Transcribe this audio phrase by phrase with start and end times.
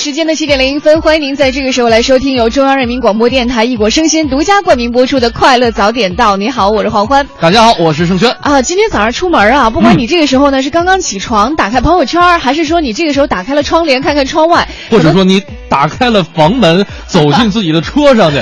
[0.00, 6.34] 时间的七点零一分，欢迎您在这个时候来收听由中央人民广播电台异果生鲜独家冠名播出的《快乐早点到》。
[6.38, 7.28] 你好，我是黄欢。
[7.38, 8.30] 大家好，我是盛轩。
[8.40, 18.40] 啊，今天早上出门啊，不管你这个时候呢是刚刚起床打开朋友圈，还是说你这个时候打开了窗帘看看窗外，或者说你打开了房门走进自己的车上去。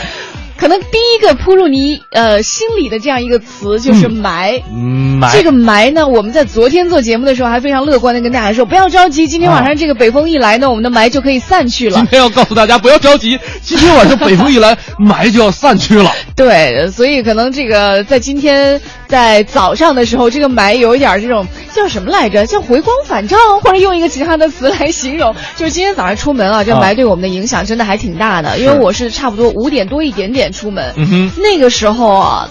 [0.58, 5.32] 可能第一个扑入你呃心里的这样一个词就是霾，霾。
[5.32, 11.96] 这个霾呢，我们在昨天做节目的时候还非常乐观的跟大家说，不要着急，今天晚上这个北风一来呢，我们的霾就可以散去了。
[11.96, 16.12] 今天要告诉大家不要着急，今天晚上北风一来， 霾就要散去了。
[16.34, 22.46] 对，所以可能这个在今天在早上的时候，这个霾有一点这种叫什么来着？
[22.46, 28.58] 叫回光返照，或者用一个其他的词来形容，就是今天早上出门啊，这霾对我们的影响真的还挺大的。
[28.58, 32.48] 因为我是差不多五点多一点点出门，嗯哼，那个时候啊，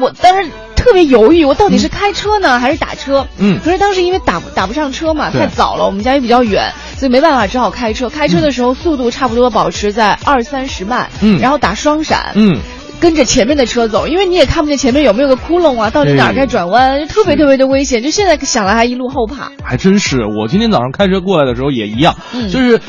[0.00, 3.26] 我当时特别犹豫，我到底是开车呢还是打车？
[3.38, 8.08] 嗯可是当时因为打打不上车嘛，太早了，我们家也比较远，所以没办法，只好开车。
[8.08, 12.58] 开车的时候速度差不多保持在二三十迈，嗯然后打双闪，嗯，
[13.00, 18.02] 跟着前面的车走，因为你也看不见前面有没有个窟窿啊，到底哪儿该转弯，就特别特别的危险。
[18.02, 19.52] 就现在想来还一路后怕。
[19.62, 20.24] 还真是。
[20.24, 22.80] 我今天早上开车过来的时候也一样，嗯就是。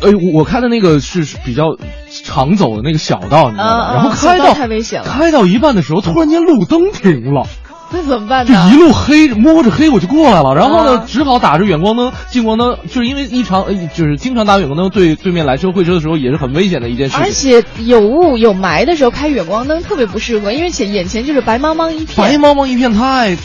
[0.00, 1.76] 呃，我我开的那个是是比较
[2.24, 3.84] 常走的那个小道，你知道吗？
[3.84, 7.46] 啊然后开到太危险了开到一半的时候，突然间路灯停了，
[7.92, 8.76] 那怎么办呢就？
[8.76, 10.54] 一路黑，摸着黑我就过来了。
[10.54, 17.30] 然后呢啊，只好打着远光灯、近光灯，就是因为一常呃就是经常打远光灯，对对面来车会车的时候也是很危险的一件事而。
[17.30, 22.16] 且有雾有霾的时候开远光灯特别不适合，因为前眼前就是白茫茫一片。
[22.16, 23.36] 白茫茫一片太，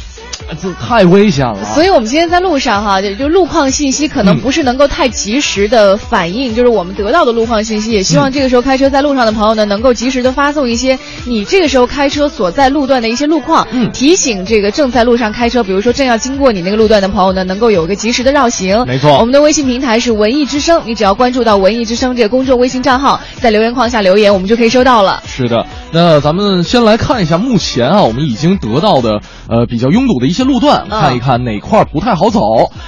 [0.61, 1.63] 这太危险了。
[1.73, 7.91] 所以，我们今天在路上哈，就就路况信息可能嗯不是能够太及时的反映，就是我们得到的路况信息。
[7.91, 18.85] 也希望这个时候开车在路上的朋友呢，能够及时的发送一些你这个时候开车所在路段的一些路况，嗯提醒这个正在路上开车，比如说正要经过你那个路段的朋友呢，能够有一个及时的绕行。
[18.85, 25.21] 没错我们的微信平台是文艺之声，你只要关注到文艺之声这个公众微信账号，在留言框下留言，我们就可以收到了。
[25.25, 32.39] 是的，那咱们先来看一下目前啊，我们已经得到的呃比较拥堵的一些路段，嗯看一看哪块儿不太好走。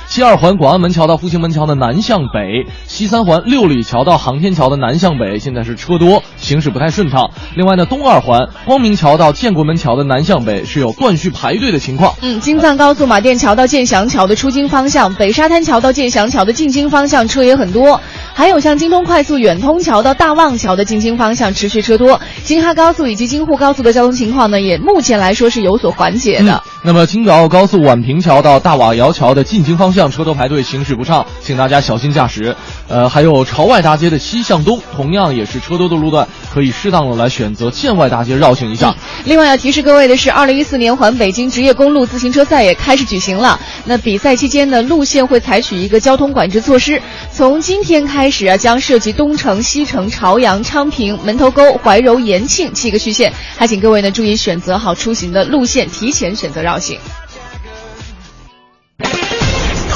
[0.08, 7.32] 西二环广安门桥到复兴门桥的南向北，西三环六里桥到航天桥的南向北，现在是车多，行驶不太顺畅。
[7.56, 12.14] 另外呢，东二环光明桥到建国门桥的南向北是有断续排队的情况。
[12.22, 18.02] 嗯，京藏高速马甸桥到建祥桥的出京方向，北沙滩桥到建祥桥的进京方向车也很多。
[18.34, 22.22] 还有像京通快速远通桥到大望桥的进京方向持续车多。
[22.44, 26.54] 京哈高速以及京沪高速的交通情况呢，也目前来说是有所缓解的。
[26.54, 32.56] 嗯那么京港澳高速宛平桥到大瓦窑桥的进京方向车多排队，行驶不畅，请大家小心驾驶。
[32.88, 38.96] 呃，还有朝外大街的西向东，同样也是车多的路段，可以适当的来选择建外大街绕行一下。
[39.26, 43.60] 另外要提示各位的是，二零一四年环北京职业公路自行车赛也开始举行了。
[43.86, 47.02] 那比赛期间呢，路线会采取一个交通管制措施，
[47.32, 56.98] 从今天开始啊，将涉及东城、西城、朝阳、昌平、门头沟、怀柔、延庆七个区县，还请各位呢注意选择好出行的路线，提前选择绕行。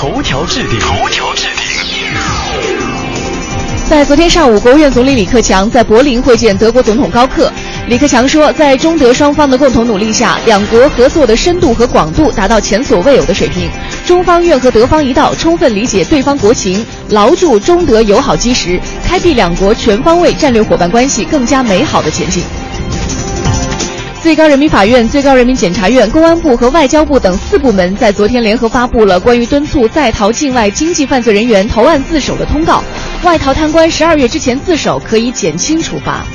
[0.03, 1.65] 头条置顶，头条置顶。
[3.89, 7.49] 在昨天上午，国务院总理李克强在柏林会见德国总统高克。
[7.87, 13.69] 李克强说，在中德双方的共同努力下，两国合作的深度和广度达到前所未有的水平。
[14.05, 22.43] 中方愿和德方一道，充分理解对方国情，牢住中德友好基石，开辟两国全方位战略伙伴关系更加美好的前景。
[24.23, 32.81] 最高人民法院、最高人民检察院、公安部和外交部等四部门在昨天联合发布了关于敦促在逃境外经济犯罪人员投案自首的通告。
[33.23, 36.25] 外逃贪官十二月之前自首可以减轻处罚。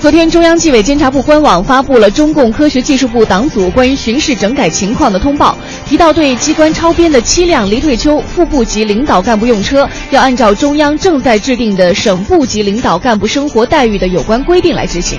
[0.00, 15.18] 昨天，中央纪委监察部官网发布了中共科学技术部党组关于巡视整改情况的通报，提到对机关超编的七辆离退休副部级领导干部用车，要按照中央正在制定的省部级领导干部生活待遇的有关规定来执行。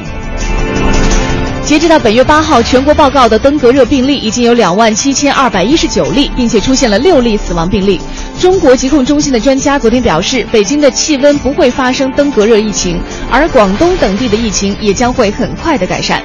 [1.66, 8.02] 截止到本月八号，全国报告的登革热病例已经有两万七千二百一十九例，并且出现了六例死亡病例。
[8.40, 13.00] 中国疾控中心的专家昨天表示，北京的气温不会发生登革热疫情，
[13.30, 16.24] 而广东等地的疫情也将会很快的改善。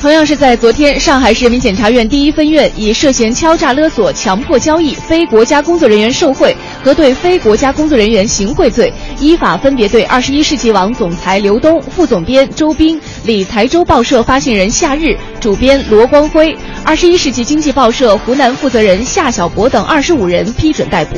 [0.00, 16.54] 同样是在昨天，上海市人民检察院第一分院以涉嫌敲诈勒索、强迫交易、非国家工作人员受贿和对非国家工作人员行贿罪，依法分别对二十一世纪网总裁刘东、副总编周斌、理财周报社发行人夏日、主编罗光辉、
[16.84, 21.16] 二十一世纪经济报社湖南负责人夏小博等二十五人批准逮捕。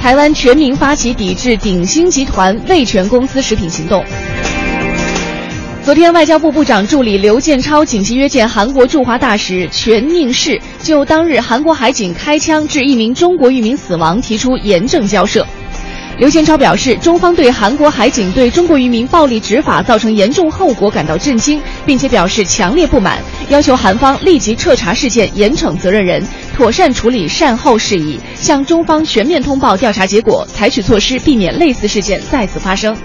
[0.00, 4.02] 台湾全民发起抵制鼎新集团味全公司食品行动。
[5.84, 15.46] 昨天，外交部部长助理刘建超紧急约见韩国驻华大使全宁世，就当日韩国海警开枪致一名中国渔民死亡提出严正交涉。
[16.18, 23.18] 刘建超表示，中方对韩国海警对中国渔民暴力执法造成严重后果感到震惊，并且表示强烈不满，
[23.50, 26.26] 要求韩方立即彻查事件，严惩责任人，
[26.56, 32.96] 妥善处理善后事宜，向中方全面通报调查结果，采取措施避免类似事件再次发生。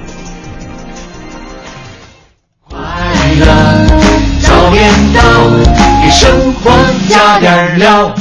[2.69, 3.46] 快乐
[4.42, 5.22] 早点到，
[6.02, 6.72] 给生活
[7.10, 8.16] 加点料。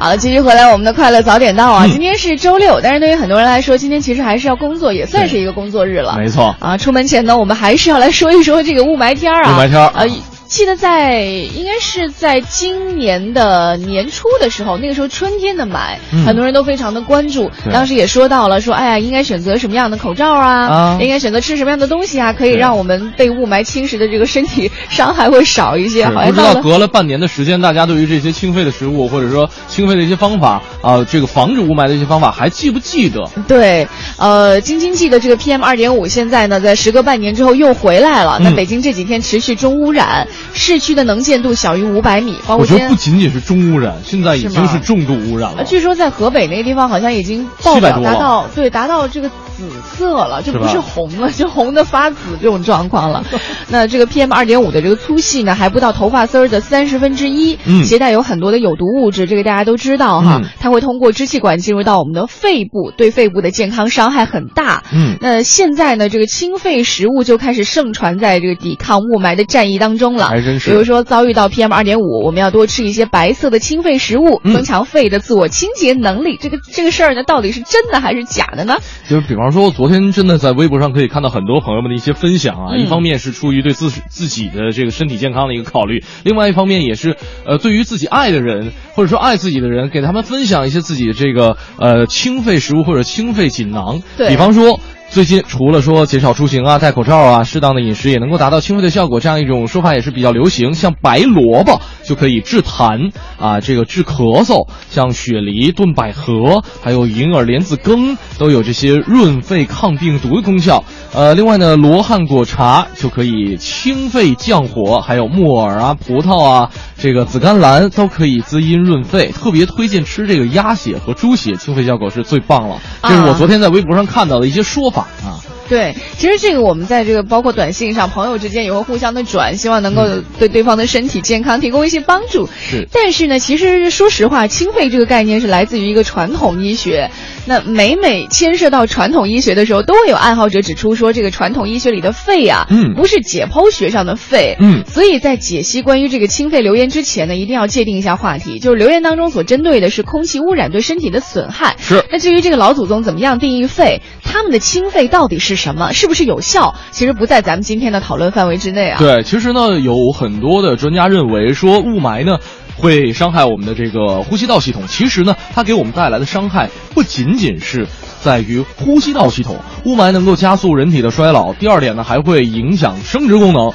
[0.00, 1.86] 好了，继续回来我们的快乐早点到啊！
[1.86, 6.16] 今天是周六，但是对于很多人来说，今天其实还是要工作，也算是一个工作日了。
[6.16, 9.54] 没错啊，出门前呢，我们还是要来说一说这个雾霾天儿啊。
[9.54, 10.08] 雾霾天儿呃。
[10.50, 17.48] 记得在应该是在今年的年初的时候，那个时候春天的霾，很多人都非常的关注。
[17.72, 26.04] 当时也说到了，说哎呀，应该选择什么样的口罩啊，应该选择吃什么样的东西啊，可以让我们被雾霾侵蚀的这个身体伤害会少一些。
[26.04, 33.24] 好像不知道隔了半年的时间，大家对于这些清肺的食物，或者说清肺的一些方法啊，这个防止雾霾的一些方法，还记不记得？
[33.46, 33.86] 对，
[34.18, 38.40] 呃，京津冀的这个 PM 二点五现在呢，在时隔半年之后又回来了。
[38.42, 41.20] 那北京这几天持续中污染，市区的能。
[41.20, 45.62] 见度小于五百米，包括我觉得不仅仅是中污染，现在已经是重度污染了。
[45.64, 49.30] 据说在河北那个地方好像已经爆表达到对达到这个
[49.68, 53.24] 紫色了，就不是红了，就红的发紫这种状况了。
[53.68, 60.40] 那这个 PM 二点五的这个粗细呢，还不到头发丝儿的三十分之一，携带有很多的有毒物质，这个大家都知道哈。
[60.58, 64.84] 它会通过支气管进入到我们的肺部，对肺部的健康伤害很大。
[64.92, 70.28] 嗯，那现在呢，这个清肺食物就开始盛传在这个抵抗雾霾的战役当中了。
[70.28, 71.04] 还真是，比如说。
[71.10, 76.38] 遭遇到 PM 二点五，我们要多吃一些白色的清肺食物，增强肺的自我清洁能力。
[76.40, 78.76] 这个这个事儿呢，到底是真的还是假的呢？
[79.08, 82.76] 就是比方说，昨天真的在微博上可以看到很多朋友们的一些分享啊。
[82.76, 94.02] 一方面是出于对自自己的这个身体健康的一个考虑，另外一方面也是呃，对于自己爱的人或者说爱自己的人，给他们分享一些自己的这个呃清肺食物或者清肺锦囊。
[94.16, 94.80] 对，比方说。
[95.10, 100.72] 最近除了说减少出行啊、戴口罩啊、适当的饮食也能够达到清肺的效果，这样一种说法也是比较流行。
[100.72, 110.84] 像白萝卜就可以治痰啊，这个治咳嗽；像雪梨炖百合，还有银耳莲子羹都有这些润肺抗病毒的功效。
[111.12, 119.32] 呃，另外呢，罗汉果茶就可以清肺降火，还有木耳啊、葡萄啊、这个紫甘蓝都可以滋阴润肺。
[119.32, 122.78] 特别推荐吃这个鸭血和猪血，清肺效果是最棒了。
[123.02, 124.99] 这是我昨天在微博上看到的一些说法。
[125.00, 130.02] 啊，对，其实这个我们在这个包括短信上，朋友之间也会互相的转，希望能够
[130.38, 132.48] 对对方的身体健康提供一些帮助。
[132.48, 137.10] 是，但是呢，其实说实话，清肺这个概念是来自于一个传统医学。
[137.46, 151.76] 那每每牵涉到传统医学的时候，都会有爱好者指出说，这个传统医学里的肺啊，嗯，不是解剖学上的肺，嗯，所以在解析关于这个清肺留言之前呢，一定要界定一下话题，就是留言当中所针对的是空气污染对身体的损害。
[151.78, 152.04] 是。
[152.10, 158.98] 那至于这个老祖宗怎么样定义肺，他们的清肺到底是什么，是不是有效，其实不在咱们今天的讨论范围之内啊。
[158.98, 162.38] 对，其实呢，有很多的专家认为说雾霾呢。
[162.76, 164.84] 会伤害我们的这个呼吸道系统。
[164.88, 167.86] 其实呢，它给我们带来的伤害不仅仅是
[168.22, 171.52] 在于呼吸道系统，雾霾能够加速人体的衰老。
[171.52, 173.70] 第二点呢，还会影响生殖功能。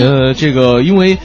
[0.00, 1.18] 呃，这个因为。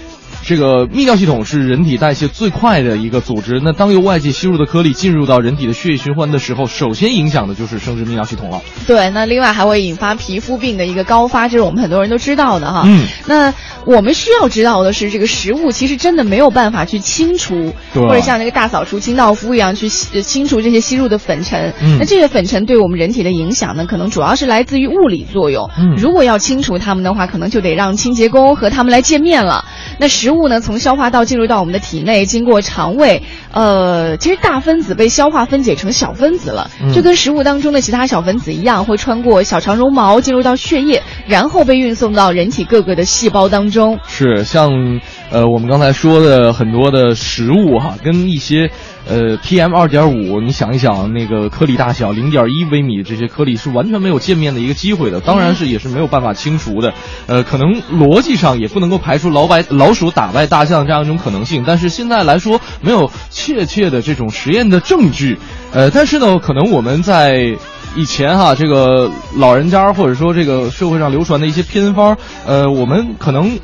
[0.43, 3.61] 这个泌尿系统是人体代谢最快的一个组织。
[3.63, 8.61] 那当由外界吸入的颗粒进入到人体的血液循环的时候，首先影响的就是生殖泌尿系统了。
[8.87, 12.83] 对，那另外还会引发皮肤病的一个高发，这是我们很多人都知道的哈。
[12.85, 13.05] 嗯。
[13.27, 13.53] 那
[13.85, 21.73] 我们需要知道的是，这个食物其实真的没有办法去清除，或者像那个大扫除清道夫一样去清除这些吸入的粉尘。
[21.81, 21.97] 嗯。
[21.99, 25.69] 那这些粉尘对我们人体的影响呢，可能主要是来自于物理作用。
[25.77, 25.95] 嗯。
[25.95, 29.65] 如果要清除它们的话，可能就得让清洁工和他们来见面了。
[29.99, 43.99] 那食物呢，从消化道进入到我们的体内，经过肠胃，呃，其实大分子被消化分解成小分子了，就跟食物当中的其他小分子一样，会穿过小肠绒毛进入到血液，然后被运送到人体各个的细胞当中。
[44.07, 44.99] 是像
[45.31, 48.69] 呃，我们刚才说的很多的食物哈，跟一些。
[49.09, 56.93] 呃，PM 二点五，你想一想，那个颗粒大小零点一微米，这些颗粒是完全没有见面的一个机会的，当然是也是没有办法清除的。
[57.25, 65.39] 呃，可能逻辑上也不能够排除老白老鼠打败大象这样一种可能性，但是现在来说没有确切的这种实验的证据。
[65.73, 67.57] 呃，但是呢，可能我们在
[67.95, 73.57] 以前哈，这个老人家或者说这个社会上流传的一些偏方，呃，我们可能。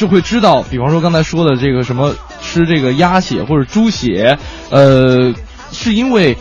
[0.00, 4.38] 就会知道，比方说刚才说的这个什么吃这个鸭血或者猪血，
[4.70, 5.34] 呃，
[5.72, 6.38] 是因为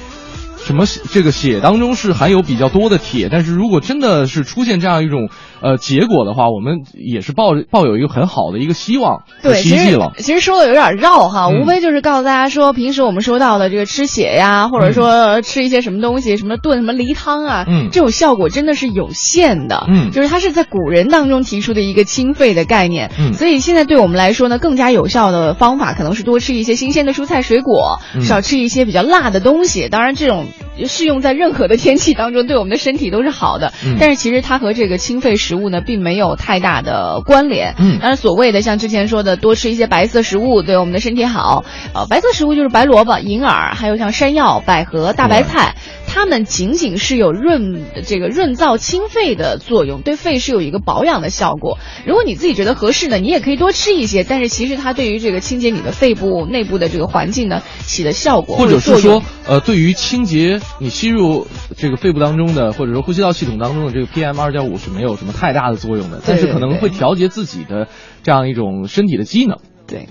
[0.64, 5.30] 什么这个血当中是含有比较多的铁，但是如果真的是出现这样一种
[5.62, 10.14] 呃结果的话，我们也是抱抱有一个很好的一个希望对，其实希冀了。
[10.18, 11.62] 其实说的有点绕哈，嗯。
[11.62, 17.90] 无非就是告诉大家说，平时我们说到的这个吃血呀，或者说吃一些什么东西，什么炖什么梨汤啊，嗯。
[17.92, 20.12] 这种效果真的是有限的，嗯。
[20.12, 23.34] 就是它是在古人当中提出的一个清肺的概念，嗯。
[23.34, 28.22] 所以现在对我们来说呢，更加有效的方法可能是多吃一些新鲜的蔬菜水果，嗯。
[28.22, 29.90] 少吃一些比较辣的东西。
[29.90, 30.48] 当然，这种
[30.88, 33.74] 适用在任何的天气当中，对我们的身体都是好的。
[33.86, 33.98] 嗯。
[34.00, 37.74] 但是其实它和这个清肺食物呢，并没有太大的关联。
[37.80, 41.66] 嗯当然，所谓的像之前说的多吃一些白色食物，对我们的身体好。
[41.96, 45.74] 呃，白色食物就是白萝卜、银耳，还有像山药、百合、大白菜，
[46.12, 51.78] 它们仅仅是有润这个润燥清肺的作用，对肺是有一个保养的效果。
[52.06, 61.48] 如果你自己觉得合适呢，你也可以多吃一些，但是其实它对于这个清洁你的肺部内部的这个环境呢，起的效果或者是说，呃，对于清洁你吸入
[61.78, 67.88] 这个肺部当中的，或者说呼吸道系统当中的这个 PM 二点五是没有什么太大的作用的，但是可能会调节自己的
[68.24, 69.60] 这样一种身体的机能。
[69.86, 70.10] 对。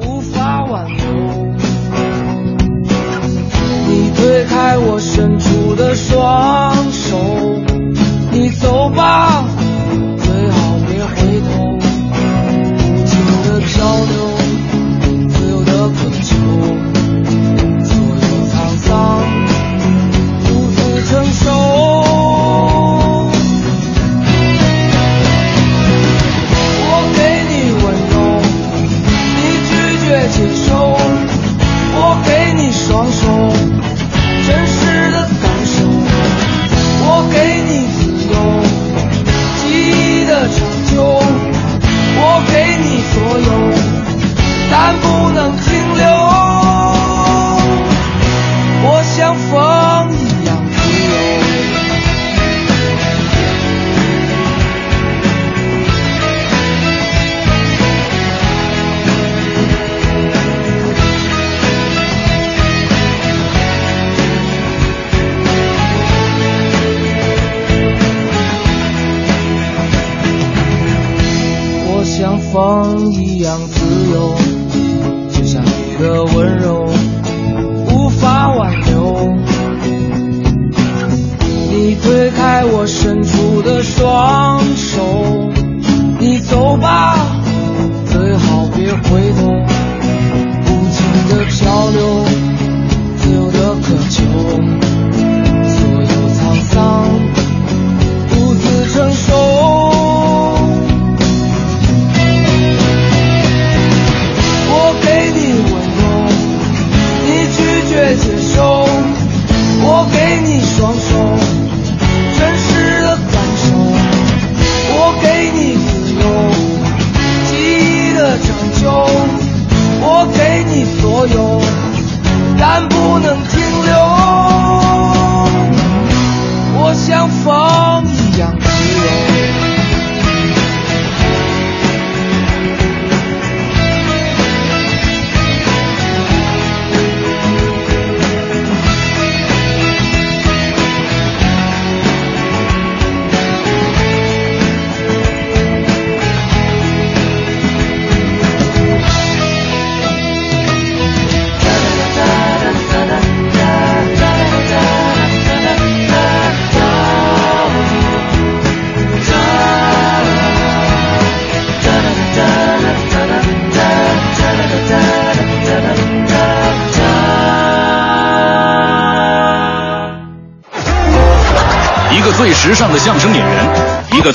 [0.00, 1.27] 无法挽留。
[4.18, 7.16] 推开我伸出的双手，
[8.32, 9.44] 你走吧，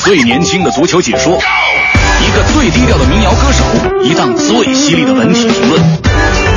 [0.03, 3.63] 最年轻的足球解说，一个最低调的民谣歌手，
[4.03, 5.81] 一档最犀利的文体评论。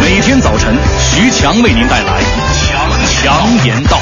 [0.02, 2.20] 每天早晨，徐强为您带来
[2.64, 4.00] 强强言道。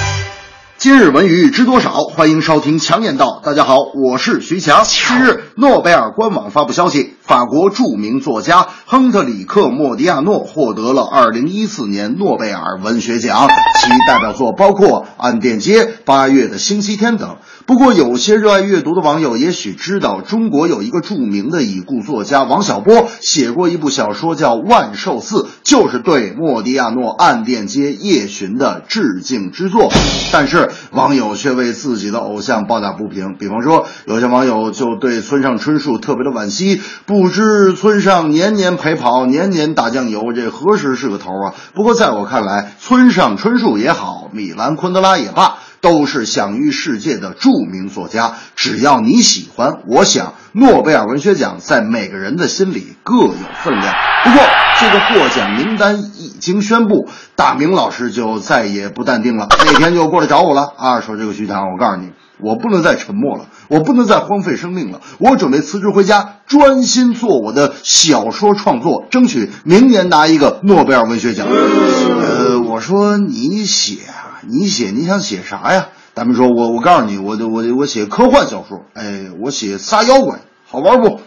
[0.79, 2.05] 今日文娱知多少？
[2.05, 3.43] 欢迎收听强言道。
[3.45, 4.83] 大家好，我是徐强。
[4.85, 13.49] 近日，诺贝尔官网发布消息，法国著名作家亨特里克·莫迪亚诺获得了2014年诺贝尔文学奖，
[13.81, 17.37] 其代表作包括《暗电街》《八月的星期天》等。
[17.67, 29.91] 不过，有些热爱阅读的网友也许知道，中国有一个著名的已故作家王小波写过一部小说叫《万寿寺》，就是对莫迪亚诺暗电街夜巡的致敬之作。
[30.31, 33.39] 但是，网友却为自己的偶像抱打不平。
[33.39, 41.55] 比方说，有些网友就对村上春树特别的惋惜，不知村上年年陪跑，年年打酱油，这何时是个头啊？
[41.75, 45.57] 不过，在我看来，村上春树也好，米兰昆德拉也罢。
[45.85, 53.95] 都是享誉世界的著名作家，只要你喜欢，我想诺贝尔文学奖在每个人的心里各有分量。
[54.25, 54.41] 不过，
[54.81, 71.47] 这个获奖名单已经宣布，大明老师就再也不淡定了，那天就过来找我了啊，说这个徐强，我告诉你，我不能再沉默了，我不能再荒废生命了，我准备辞职回家，专心做我的小说创作，争取明年拿一个诺贝尔文学奖。
[71.47, 74.34] 呃，我说你写啊。
[74.49, 75.89] 你写你想写啥呀？
[76.15, 81.21] 大明说：“我我告诉你，我我我写科幻小说，哎，我写仨妖怪，好玩不？”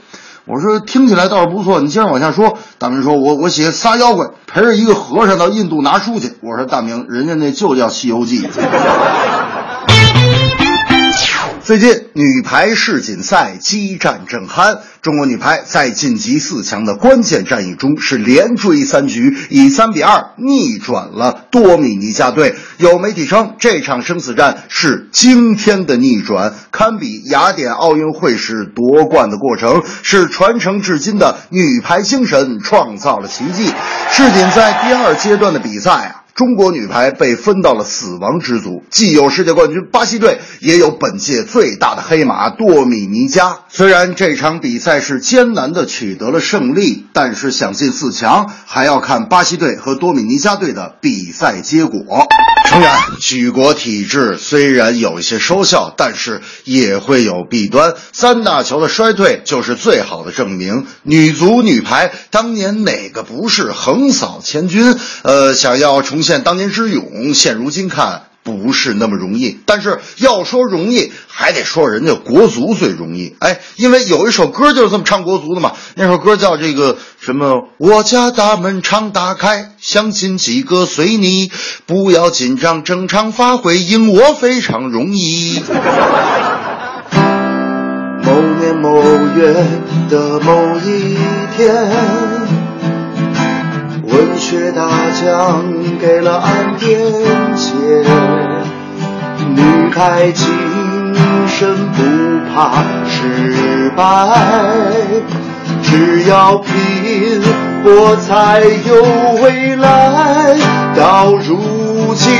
[0.47, 8.47] 我说：“听起来倒是不错，你接着往下说。”大明说：“我我写仨妖怪陪着一个和尚到印度拿书去。”我说：“大明，人家那就叫《西游记》。”
[11.67, 22.55] 最近女排世锦赛激战正酣，中国女排在晋级四强的关键战役中是连追三局，以三比二逆转了多米尼加队。
[22.77, 33.65] 有媒体称这场生死战是惊天的逆转，堪比雅典奥运会时夺冠的过程，是传承至今的女排精神创造了奇迹。
[34.09, 36.23] 世锦赛第二阶段的比赛啊。
[36.37, 43.61] 中国女排被分到了死亡之组，既有世界冠军巴西队，也有本届最大的黑马多米尼加。
[43.69, 52.27] 虽然这场比赛是艰难的取得了胜利，但是想进四强还要看巴西队和多米尼加队的比赛结果。
[52.77, 57.95] 当然，举国体制虽然有一些收效，但是也会有弊端。
[58.13, 60.85] 三大球的衰退就是最好的证明。
[61.01, 64.95] 女足、女排当年哪个不是横扫千军？
[65.23, 66.21] 呃，想要重。
[66.21, 69.59] 现当年之勇，现如今看不是那么容易。
[69.65, 73.35] 但是要说容易，还得说人家国足最容易。
[73.39, 75.73] 哎，因为有一首歌就是这么唱国足的嘛。
[75.95, 77.67] 那首歌叫这个什么？
[77.77, 81.51] 我家大门常打开，相亲几个随你，
[81.85, 85.61] 不要紧张，正常发挥，赢我非常容易。
[88.23, 89.01] 某年某
[89.35, 89.53] 月
[90.09, 91.17] 的某一
[91.57, 92.66] 天。
[94.17, 94.87] 文学大
[95.21, 95.63] 奖
[96.01, 96.97] 给了安田
[97.55, 97.71] 街，
[99.47, 100.47] 女排精
[101.47, 102.01] 神不
[102.51, 104.01] 怕失败，
[105.83, 107.39] 只要拼
[107.83, 109.03] 搏才有
[109.43, 110.55] 未来。
[110.95, 112.33] 到如今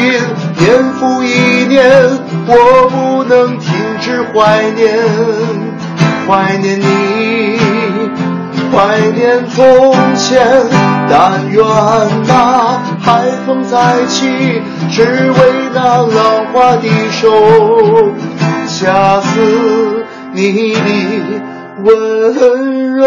[0.57, 1.91] 年复一年，
[2.47, 3.71] 我不能停
[4.01, 4.97] 止怀念，
[6.27, 6.85] 怀念你，
[8.77, 10.45] 怀念从前。
[11.09, 11.65] 但愿
[12.27, 14.61] 那海风再起，
[14.91, 15.39] 只为
[15.73, 17.31] 那浪花的手，
[18.67, 20.79] 恰似你的
[21.85, 23.05] 温柔。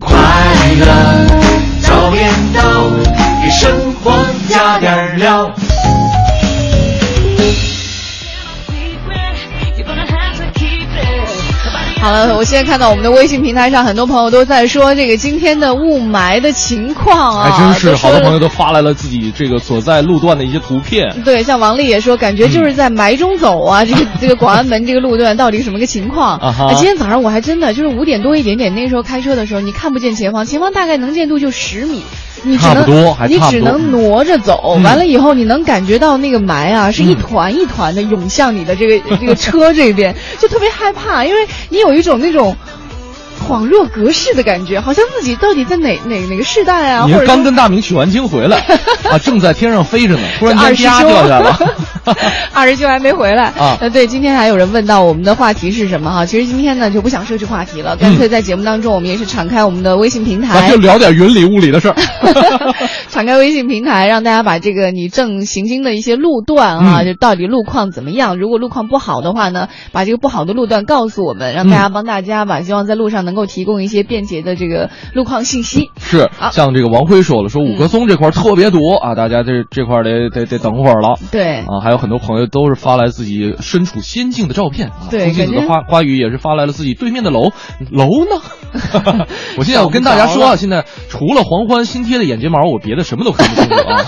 [0.00, 0.10] 快
[0.80, 0.84] 乐
[1.80, 2.60] 早点到，
[3.42, 4.12] 给生活
[4.48, 5.50] 加点料。
[12.08, 21.22] 好了，我现在看到我们的微信平台上，很多朋友都在说这个今天的雾霾的情况啊，还真是好多朋友都发来了自己这个所在路段的一些图片。
[21.22, 26.38] 对，像王丽也说，感觉就是在霾中走啊，这个 这个广安门这个路段到底什么个情况？
[26.40, 32.04] 啊今天早上我还真的就是五点多一点点，那时候开车的时候，你看不见前方，前方大概能见度就十米。
[32.42, 42.56] 你只能你只能挪着走，完了以后你能感觉到那个霾啊，是一团一团的涌向你的这个这个车这边，就特别害怕，因为你有一种那种。
[43.38, 47.06] 恍若隔世的感觉，好像自己到底在哪哪哪个世代啊？
[47.06, 48.58] 你刚跟大明取完经回来
[49.10, 51.58] 啊，正在天上飞着呢，突然间啪掉下来了。
[52.54, 53.76] 二师兄还没回来啊？
[53.80, 56.26] 呃，对，今天还有人问到我们的话题是什么哈？
[56.26, 61.94] 其实今天呢就不想设置话题了，干脆在节目当中我们也是敞开我们的微信平台，就聊点云里雾里的事儿。
[63.10, 68.38] 敞开微信平台，让大家把这个你正行经的一些路段啊，就到底路况怎么样？
[68.38, 72.62] 如果路况不好的话呢，把这个不好的路段告诉我们，让大家帮大家吧。
[72.62, 75.90] 希望在路上能够提供一些便捷的这个路况信息。
[75.98, 81.18] 是，像这个王辉说了，说五棵松这块特别堵啊，大家这这块得得得等会儿了。
[81.30, 85.08] 对啊，还有很多朋友都是发来自己身处仙境的照片啊。
[85.10, 87.52] 对，金子的花花语也是发来了自己对面的楼
[87.90, 88.40] 楼呢。
[89.58, 94.04] 我现在我跟大家说啊，现在除了黄欢新贴的眼睫毛，我别的什么都看不清楚啊。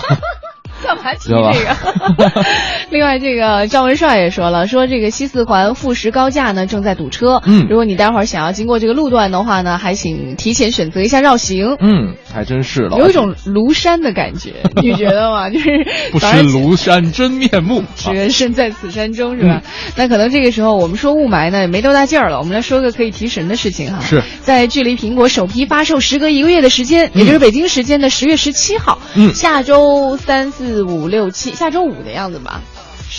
[0.83, 2.45] 干嘛提这个？
[2.89, 7.41] 另外，这个赵文帅也说了，说这个西四环富时高架呢正在堵车。
[7.45, 11.77] 嗯如果你待会儿想要经过这个路段的话呢，还请提前选择一下绕行。
[11.79, 15.49] 嗯，还真是了，有一种庐山的感觉， 你觉得吗？
[15.51, 15.69] 就是
[16.11, 17.83] 不识庐山真面目。
[17.95, 19.61] 只缘身在此山中，是吧？
[19.63, 23.99] 嗯那可能这个时候我们说雾霾呢也没多大劲儿了，我们来说个可以提神的事情哈。
[24.01, 32.61] 是在距离苹果首批发售时隔一个月的时间，也就是北京时间的十月十七号，嗯下周三四四五六七，下周五的样子吧。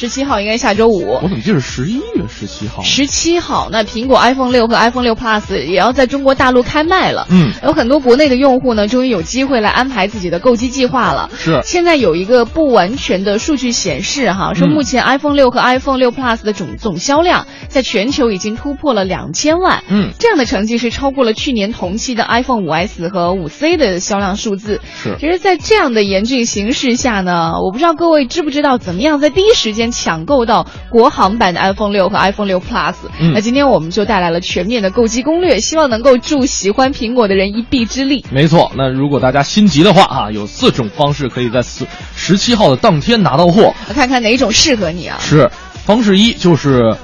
[0.02, 1.20] 十七号应该下周五我。
[1.20, 2.82] 怎么记得十一月十七号？
[2.82, 7.28] 十七号，那苹果 iPhone 六和 iPhone 六 Plus 也要在中国大陆开卖了。
[7.30, 11.30] 嗯有很多国内的用户呢，终于有机会来安排自己的购机计划了。
[11.36, 19.84] 是现在有一个不完全的数据显示，哈，说嗯目前 iPhone 六和 iPhone 六 Plus 的总总销量在全球已经突破了两千万。
[19.88, 24.80] 嗯这样的成绩是超过了去年同期的 iPhone 五 S 和五 C 的销量数字。
[25.00, 32.94] 是其实，在这样的严峻形势下呢，我不知道各位知不知道怎么样在第一时间抢购到国行版的 iPhone 六和 iPhone 六 Plus。
[33.20, 38.24] 嗯那今天我们就带来了全面的购机攻略，希望能够助喜欢苹果的人一臂之力。
[38.32, 43.74] 没错，那如果大家心急的话啊，有四种方式可以在四十七号的当天拿到货。
[43.94, 45.18] 看看哪种适合你啊？
[45.20, 45.50] 是，
[45.84, 46.96] 方式一就是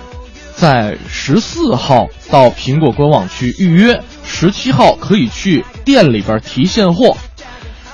[0.54, 7.16] 在十四号到苹果官网去预约，十七号可以去店里边提现货。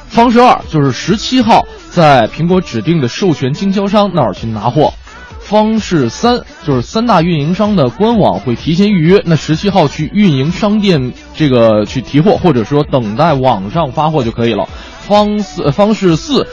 [0.08, 4.92] 方式二就是十七号在苹果指定的授权经销商那儿去拿货。
[5.38, 14.66] 方式三就是三大运营商的官网会提前预约，那十七号去运营商店这个去提货，或者说等待网上发货就可以了。
[15.00, 16.48] 方四呃方式四，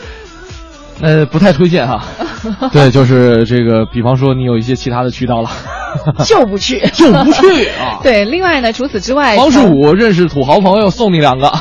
[1.01, 2.03] 呃不太推荐哈。
[2.71, 5.49] 对， 就是这个，比方说你有一些其他的渠道了，
[6.25, 7.99] 就不去，就不去啊。
[8.03, 11.51] 对，另外呢，除此之外，方式从五，认识土豪朋友送你两个。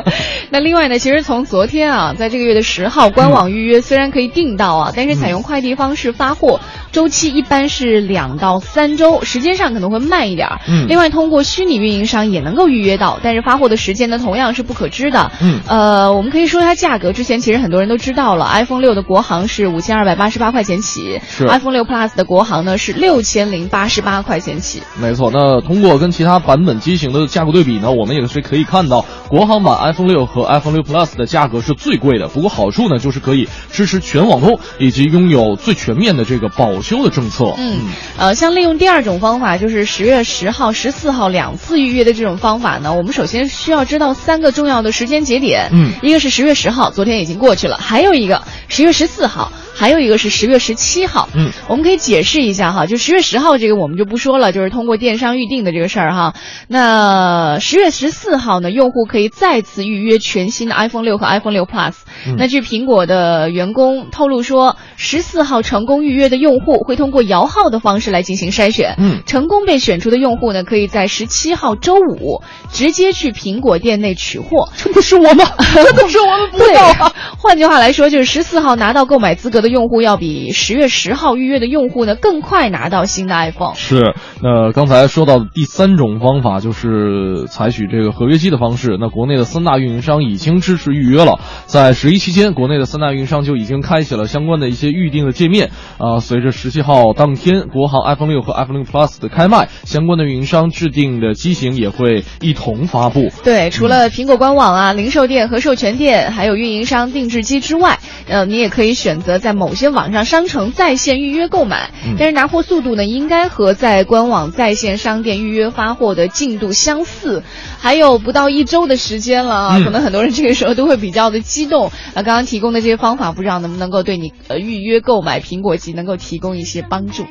[0.50, 10.60] 那另外呢，其实从昨天啊，在这个月的十号官网预约虽然可以订到啊，但是采用快递方式发货，周期一般是两到三周，时间上可能会慢一点儿。
[10.68, 15.30] 嗯另外通过虚拟运营商也能够预约到，但是发货的时间呢同样是不可知的。
[15.42, 24.82] 嗯呃，我们可以说一下价格，之前其实很多人都知道了，iPhone 六的国行是五千二百八十八块钱起，iPhone 六 Plus 的国行呢是六千零八十八块钱起。
[25.00, 32.28] 没错，那通过跟其他版本机型的价格对比呢，我们也是可以看到，国行版 iPhone 六和 iPhone 六 Plus 的价格是最贵的。
[32.28, 37.54] 不过好处呢，就是可以支持全网通，以及拥有最全面的这个保修的政策。
[37.58, 37.80] 嗯，
[38.18, 45.68] 呃，像利用第二种方法，就是十月十号、十四号两次预约的这种方法呢，我们首先需要知道三个重要的时间节点。
[45.72, 49.52] 嗯一个是十月十号，昨天已经过去了，还有一个十月十四号。
[49.74, 56.34] 还有一个是十月十七号，嗯，我们可以解释一下哈，就十月十号这个我们就不说了，就是通过电商预定的这个事儿哈。
[56.68, 61.94] 那十月十四号呢，用户可以再次预约全新的 iPhone 六和 iPhone 六 Plus。
[62.26, 68.96] 嗯那据苹果的员工透露说，十四号成功预约的用户会通过摇号的方式来进行筛选。
[68.98, 74.68] 嗯成功被选出的用户呢，可以在十七号周五直接去苹果店内取货。
[74.76, 77.12] 这不是我吗， 这不是我们不知道啊。
[77.38, 83.74] 换句话来说，就是十四号拿到购买资格的用户，要比十月十号预约的用户呢更快拿到新的 iPhone。
[83.74, 88.96] 是，那刚才说到的第三种方法就是采取这个合约机的方式。
[89.00, 95.70] 那国内的三大运营商已经支持预约了，在十一期间，国内的三大运营商就已经开启了相关的一些预定的界面。
[95.98, 103.30] 啊、随着十七号当天国行 iPhone 六和 iPhone 六 Plus 的开卖，相关的运营商制定的机型也会一同发布。
[103.42, 107.98] 对，除了苹果官网啊、零售店和授权店，还有运营商定制机之外，
[108.28, 111.90] 呃，你也可以选择在某些网上商城在线预约购买。
[112.04, 117.42] 嗯但是拿货速度呢，应该和在官网在线商店预约发货的进度相似。
[117.80, 121.86] 还有不到一周的时间了啊，嗯可能很多人这个时候都会比较的激动。
[121.86, 127.24] 啊，刚刚提供的这些方法，不知道能不能够对你呃预约购买苹果机能够提供一些帮助。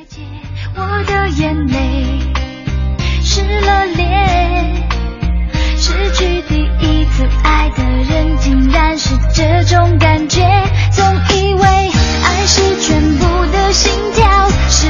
[0.74, 2.04] 我的眼泪
[3.22, 4.86] 湿了脸，
[5.76, 10.40] 失去第一次爱的人，竟然是这种感觉。
[10.92, 11.04] 总
[11.36, 11.62] 以为
[12.24, 14.86] 爱是全部的心跳，失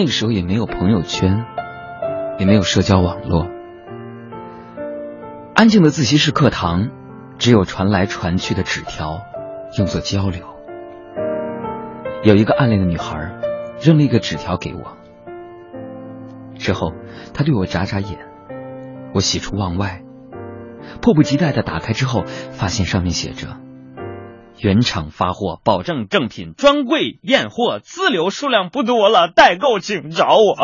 [0.00, 1.44] 那个时候也没有朋友圈，
[2.38, 3.46] 也没有社交网络。
[5.54, 6.88] 安静的自习室课堂，
[7.36, 9.20] 只有传来传去的纸条，
[9.76, 10.46] 用作交流。
[12.22, 13.30] 有一个暗恋的女孩，
[13.82, 14.96] 扔了一个纸条给我。
[16.54, 16.94] 之后，
[17.34, 18.20] 她对我眨眨眼，
[19.12, 20.00] 我喜出望外，
[21.02, 23.48] 迫不及待的打开之后，发现上面写着。
[24.60, 30.54] 原厂发货，保证正品，专柜验货，自留数量不多了，代购请找我。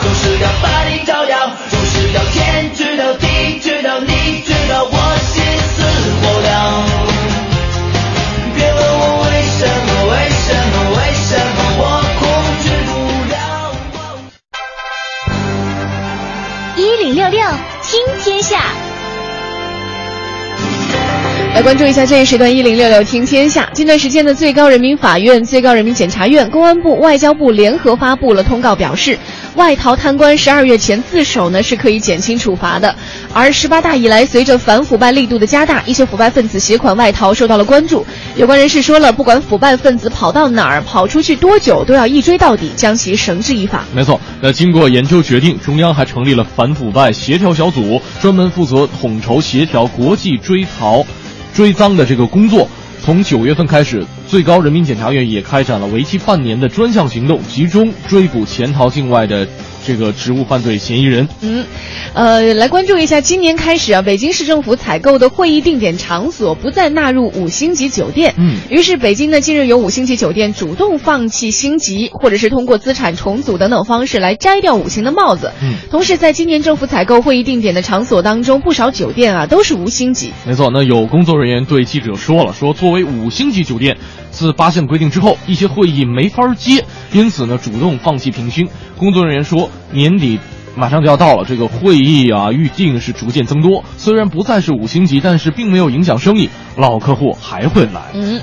[0.00, 5.82] 就是要把你照耀，就是要天知道地知道你知道我心思
[6.20, 6.84] 活了。
[8.56, 11.82] 别问我为什么为什么为什么我
[12.18, 12.20] 控
[12.62, 12.90] 制不
[13.30, 13.34] 了。
[16.76, 17.38] 一零六六
[17.82, 18.79] 听天下。
[21.52, 23.68] 来关注一下这一时段一零六六听天下。
[23.74, 29.18] 近段时间的最高人民法院、最高人民检察院、公安部、外交部联合发布了通告，表示
[29.56, 32.94] 外逃贪官十二月前自首呢是可以减轻处罚的。
[33.34, 38.06] 而十八大以来，随着反腐败力度的加大，一些腐败分子携款外逃受到了关注。
[38.36, 43.84] 有关人士说了，不管腐败分子跑到哪儿、跑出去多久，都要一追到底，将其绳之以法。
[43.92, 51.04] 没错，那经过研究决定，中央还成立了反腐败协调小组，专门负责统筹协调国际追逃。
[51.52, 52.68] 追赃的这个工作，
[53.02, 59.46] 从九月份开始，最高人民检察院也开展了为期半年的专项行动，集中追捕潜逃境外的
[59.86, 61.28] 这个职务犯罪嫌疑人。
[61.40, 61.64] 嗯，
[62.14, 68.34] 呃，来关注一下，今年开始啊，北京市政府采购的会议定点场所不再纳入五星级酒店。
[68.38, 75.52] 嗯，于是北京呢，近日有五星级酒店主动放弃星级，或者是通过资产重组等等方式来摘掉五星的帽子。
[75.62, 80.32] 嗯，同时在今年政府采购会议定点的场所当中，不少酒店啊都是无星级。
[80.46, 83.96] 没错，那有工作人员对记者说了，说作为五星级酒店，
[84.30, 88.68] 自八项规定之后，一些会议没法接，因此呢，主动放弃评星。
[88.96, 90.38] 工作人员说，年底。
[90.76, 93.84] 马上就要到了，这个会议啊预定是逐渐增多。
[93.98, 98.00] 虽然不再是五星级，但是并没有影响生意，老客户还会来。
[98.14, 98.40] 嗯。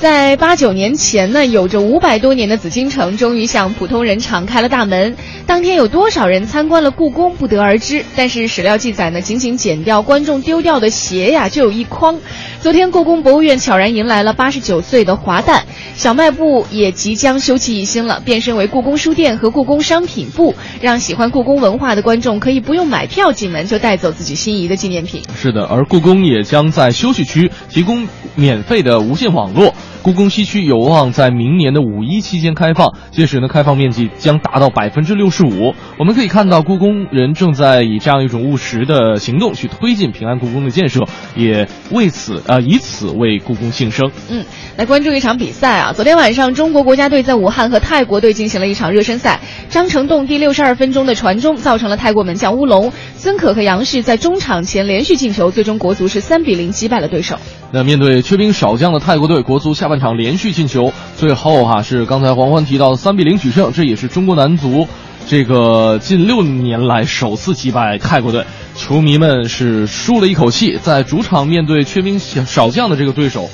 [0.00, 5.16] 在八九年前呢，有着五百多年的紫禁城终于向普通人敞开了大门。
[5.46, 8.04] 当天有多少人参观了故宫，不得而知。
[8.14, 12.18] 但是史料记载呢，仅仅剪掉观众丢掉的鞋呀，就有一筐。
[12.62, 15.64] 昨天，故宫博物院悄然迎来了八十九岁的华诞，
[15.94, 25.22] 小卖部也即将休憩一新了，变身为故宫书店和故宫商品部，让喜欢故宫文化的观众可以不用买票进门就带走自己心仪的纪念品。
[25.36, 29.72] 是的，而故宫也将在休息区提供免费的无线网络。
[30.06, 35.74] 故宫西区有望在明年的五一期间开放，届时呢，开放面积将达到百分之六十五。
[35.98, 44.08] 我们可以看到，故宫人正在以这样一种务实的行动去推进平安故宫的建设，也为此呃以此为故宫庆生。
[44.30, 44.44] 嗯，
[44.76, 45.92] 来关注一场比赛啊！
[45.92, 49.40] 昨天晚上，中国国家队在武汉和泰国队进行了一场热身赛。
[49.70, 52.92] 张成栋第六十二分钟的传中，造成了泰国门将乌龙。
[53.16, 57.36] 孙可和杨旭在中场前连续进球，最终国足是三比零击败了对手。
[57.72, 64.86] 那面对缺兵少将的泰国队，国足下半场连续进球，最后哈是刚才黄欢提到的三比零取胜，这也是中国男足
[65.26, 73.48] 这个近六年来首次击败泰国队，球迷们是舒了一口气，在主场面对缺兵少将的这个对手，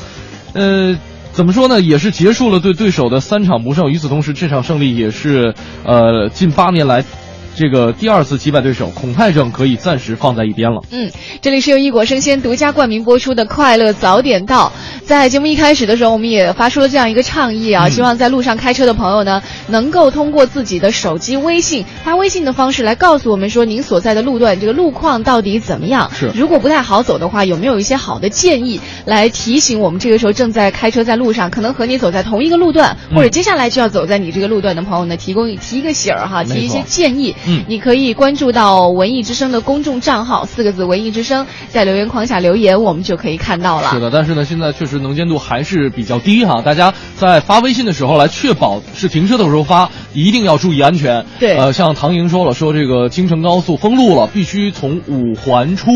[0.55, 0.97] 呃。
[1.33, 1.81] 怎么说呢？
[1.81, 3.91] 也是结束了对对手的三场不胜。
[3.91, 7.03] 与此同时，这场胜利也是呃近八年来
[7.55, 10.81] 这个第二次击败对手，恐太症可以暂时放在一边了。
[10.91, 11.11] 嗯，
[11.41, 14.73] 这里是由一果生鲜独家冠名播出的《快乐早点到》。
[15.07, 26.11] 在节目一开始的时候，我们也发出了这样一个倡议啊，嗯希望在路上开车的朋友呢，能够通过自己的手机微信发微信的方式来告诉我们说您所在的路段这个路况到底怎么样。
[26.15, 37.35] 是如果不太好走的话，有没有一些好的建议来提醒我们这个时候正在开车在路上，可能和你走在同一个路段，嗯或者接下来就要走在你这个路段的朋友呢，提供提一个醒儿哈，提一些建议。
[37.47, 43.91] 嗯你可以关注到文艺之声的公众账号，四个字“文艺之声”，在留言框下留言，我们就可以看到了。
[43.91, 46.63] 是的，但是呢，现在确实能见度还是比较低哈。
[46.63, 51.25] 大家在发微信的时候，来确保是停车的时候发，一定要注意安全。
[51.39, 55.91] 对呃，像唐莹说了，说这个京承高速封路了，必须从五环出。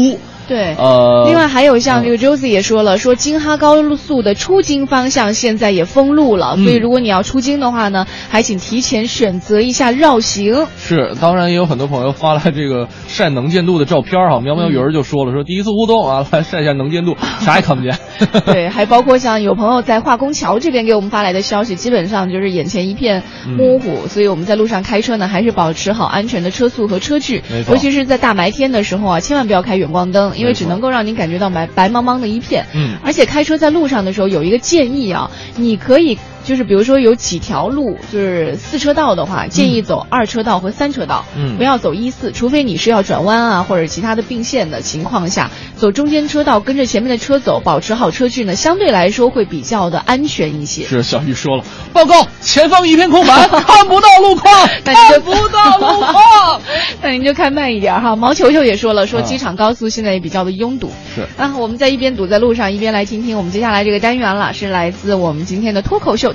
[0.49, 10.67] 对，呃，另外还有像这个 Josie 也说了，说京哈高速的出京方向现在也封路了，嗯所以如果你要出京的话呢，还请提前选择一下绕行。
[10.79, 14.41] 是，当然也有很多朋友发来这个晒能见度的照片哈。
[14.41, 17.99] 苗苗鱼儿就说了，说第一次互动啊，来晒一下能见度，啥也看不见。
[18.47, 23.23] 对，还包括像有朋友在化工桥这边给我们发来的消息，基本上就是眼前一片
[23.59, 32.67] 模糊，所以我们在路上开车呢，还是保持好安全的车速和车距尤其是在大白天的时候啊，千万不要开远光灯，因为只能够让您感觉到白白茫茫的一片。
[32.75, 50.85] 嗯而且开车在路上的时候有一个建议啊，你可以就是比如说有几条路就是四车道的话，建议走二车道和三车道，嗯不要走一四，除非你是要转弯啊或者其他的并线的情况下，走中间车道跟着前面的车走，保持好车距呢，相对来说会比较的安全一些。
[50.85, 56.61] 是小雨说了，报告前方一片空白，看不到路况，看不到路况。
[57.03, 58.15] 那您就开 慢一点哈。
[58.15, 60.93] 毛球球也说了，说啊机场高速现在也比较的拥堵。
[61.13, 66.33] 是啊，我们在一边堵在路上，一边来听听我们接下来这个单元了，是来自我们今天的脱口秀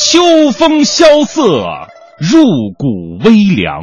[0.00, 1.88] 秋风萧瑟，
[2.20, 2.44] 入
[2.78, 3.82] 骨微凉。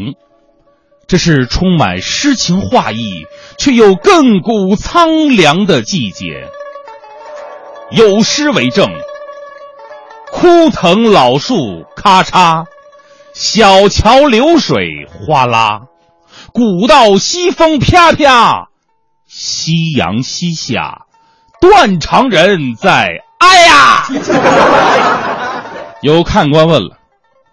[1.07, 3.25] 这是充满诗情画意，
[3.57, 6.47] 却又亘古苍凉的季节。
[7.91, 8.87] 有诗为证：
[10.31, 12.63] 枯藤老树咔嚓，
[13.33, 15.81] 小桥流水哗啦，
[16.53, 18.69] 古道西风啪啪，
[19.27, 21.07] 夕阳西下，
[21.59, 24.07] 断肠人在哎呀！
[26.05, 26.99] 有看官问了，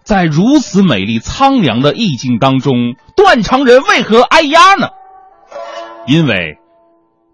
[0.03, 4.89] 在如此美丽苍凉的意境当中，断肠人为何哎呀呢？
[6.05, 6.59] 因为，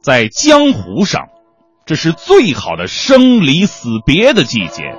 [0.02, 1.24] 在江湖上，
[1.86, 4.96] 这是最好的生离死别的季节，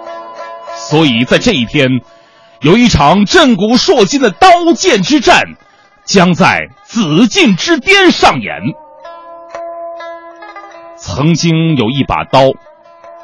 [0.76, 1.88] 所以在这一天，
[2.60, 5.44] 有一场震古烁今的刀剑之战，
[6.04, 8.52] 将在紫禁之巅上演。
[10.98, 12.42] 曾经有一把刀，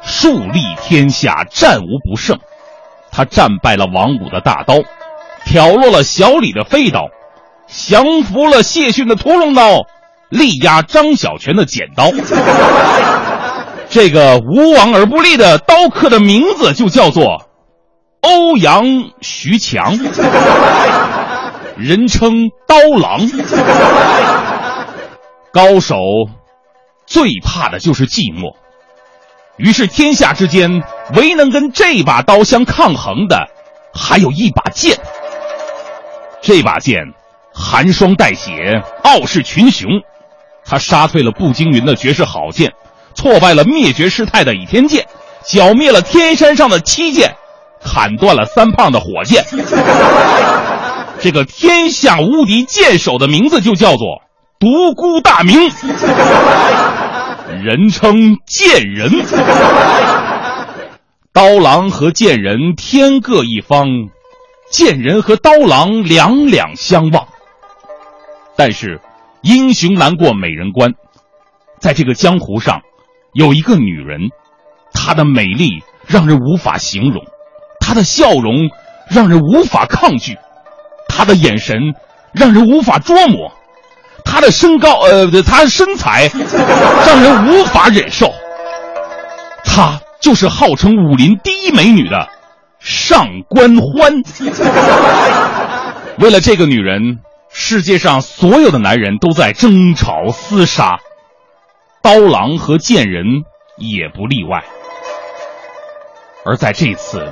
[0.01, 2.39] 树立天下，战无不胜。
[3.17, 4.75] 他战败了王五的大刀，
[5.43, 7.07] 挑落了小李的飞刀，
[7.65, 9.87] 降服了谢逊的屠龙刀，
[10.29, 12.11] 力压张小泉的剪刀。
[13.89, 17.49] 这个无往而不利的刀客的名字就叫做
[18.21, 18.85] 欧阳
[19.21, 19.97] 徐强，
[21.75, 23.27] 人称刀郎。
[25.51, 25.95] 高手
[27.07, 28.55] 最怕的就是寂寞。
[29.57, 30.83] 于是天下之间，
[31.15, 33.47] 唯能跟这把刀相抗衡的，
[33.93, 34.97] 还有一把剑。
[36.41, 37.01] 这把剑
[37.53, 39.89] 寒霜带血，傲视群雄。
[40.63, 42.73] 他杀退了步惊云的绝世好剑，
[43.15, 45.07] 挫败了灭绝师太的倚天剑，
[45.43, 47.33] 剿灭了天山上的七剑，
[47.83, 49.43] 砍断了三胖的火箭。
[51.19, 54.21] 这个天下无敌剑手的名字就叫做
[54.59, 55.71] 独孤大名。
[57.47, 59.09] 人称贱人。
[61.31, 63.87] 刀郎和贱人天各一方，
[64.71, 67.27] 贱人和刀郎两两相望。
[68.55, 68.99] 但是，
[69.41, 70.93] 英雄难过美人关，
[71.79, 72.81] 在这个江湖上，
[73.33, 74.29] 有一个女人，
[74.93, 77.23] 她的美丽让人无法形容，
[77.79, 78.69] 她的笑容
[79.09, 80.37] 让人无法抗拒，
[81.07, 81.93] 她的眼神
[82.33, 83.53] 让人无法捉摸。
[84.29, 86.29] 她的身高，呃，她的身材
[87.07, 88.33] 让人无法忍受。
[89.63, 92.27] 她就是号称武林第一美女的
[92.79, 94.21] 上官欢。
[96.19, 97.19] 为了这个女人，
[97.51, 100.99] 世界上所有的男人都在争吵厮杀，
[102.01, 103.25] 刀郎和剑人
[103.77, 104.63] 也不例外。
[106.45, 107.31] 而在这次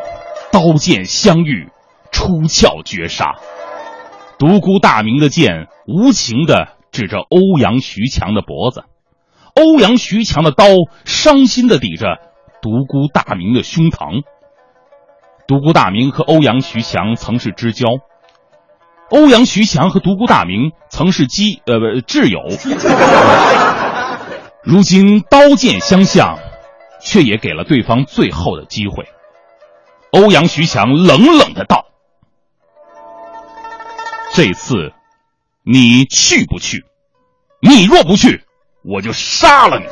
[0.52, 1.70] 刀剑相遇、
[2.12, 3.36] 出鞘绝杀，
[4.38, 8.86] 独孤大明的剑无情的指着欧阳徐强的脖子，
[9.54, 10.66] 欧阳徐强的刀
[11.04, 12.20] 伤心的抵着
[12.62, 14.24] 独孤大明的胸膛。
[15.46, 17.86] 独孤大明和欧阳徐强曾是知交。
[19.10, 22.40] 欧阳徐强和独孤大明曾是基呃不挚友，
[24.64, 26.40] 如今刀剑相向，
[27.02, 29.06] 却也给了对方最后的机会。
[30.12, 31.88] 欧阳徐强冷冷的道
[34.34, 34.94] ：“这次
[35.66, 36.86] 你去不去？
[37.60, 38.44] 你若不去，
[38.84, 39.86] 我就杀了你。”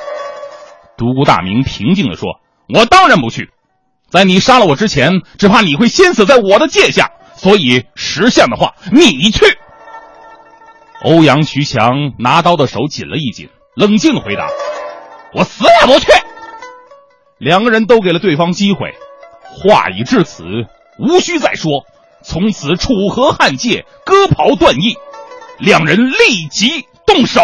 [0.98, 2.40] 独孤大明平静的说
[2.74, 3.50] ：“我当然不去，
[4.10, 9.44] 在你杀了我之前，只怕你会先死在我的剑下。”所以识相的话，你去。
[11.04, 14.48] 欧阳徐强拿刀的手紧了一紧，冷静的回答
[15.36, 16.08] ：“我死也不去。”
[17.40, 18.94] 两个人都给了对方机会，
[19.44, 20.44] 话已至此，
[21.00, 21.86] 无需再说。
[22.24, 24.96] 从此楚河汉界，割袍断义，
[25.60, 27.42] 两人立即动手。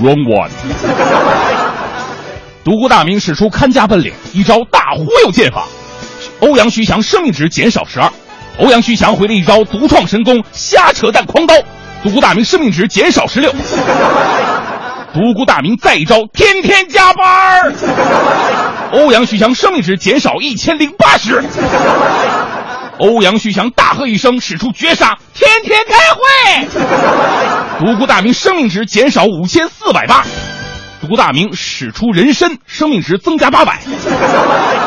[0.00, 0.50] Wrong one。
[2.64, 5.66] 独孤大明使出看家本领，一招大忽悠剑法，
[6.40, 8.12] 欧阳徐强生命值减少十二。
[8.58, 11.54] 欧阳徐强回了一招独创神功瞎扯淡狂刀，
[12.02, 13.52] 独孤大明生命值减少十六。
[15.12, 17.72] 独孤大明再一招天天加班
[18.92, 21.44] 欧阳旭强生命值减少一千零八十。
[22.98, 26.24] 欧阳旭强大喝一声，使出绝杀，天天开会。
[27.78, 30.24] 独孤大明生命值减少五千四百八，
[31.00, 33.80] 独孤大明使出人参，生命值增加八百，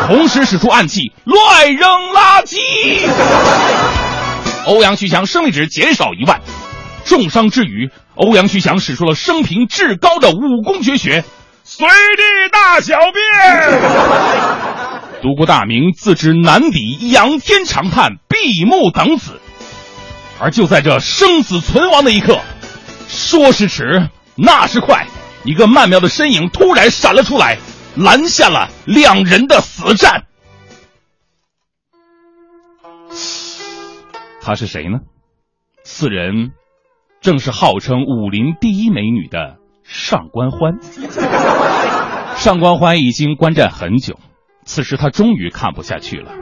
[0.07, 2.57] 同时使出暗器乱扔垃圾。
[4.65, 6.39] 欧阳旭强生命值减少一万，
[7.03, 11.24] 重伤之余，欧阳徐强使出了生平至高的武功绝学——
[11.63, 13.22] 随地大小便。
[15.22, 19.41] 独孤大明自知难敌，仰天长叹，闭目等死。
[20.39, 22.39] 而就在这生死存亡的一刻，
[23.07, 25.07] 说时迟，那时快，
[25.43, 27.57] 一个曼妙的身影突然闪了出来，
[27.95, 30.24] 拦下了两人的死战。
[34.41, 34.99] 他是谁呢？
[35.84, 36.51] 此人
[37.26, 40.78] 正是号称武林第一美女的上官欢。
[42.36, 44.19] 上官欢已经观战很久。
[44.63, 46.34] 此时他终于看不下去了，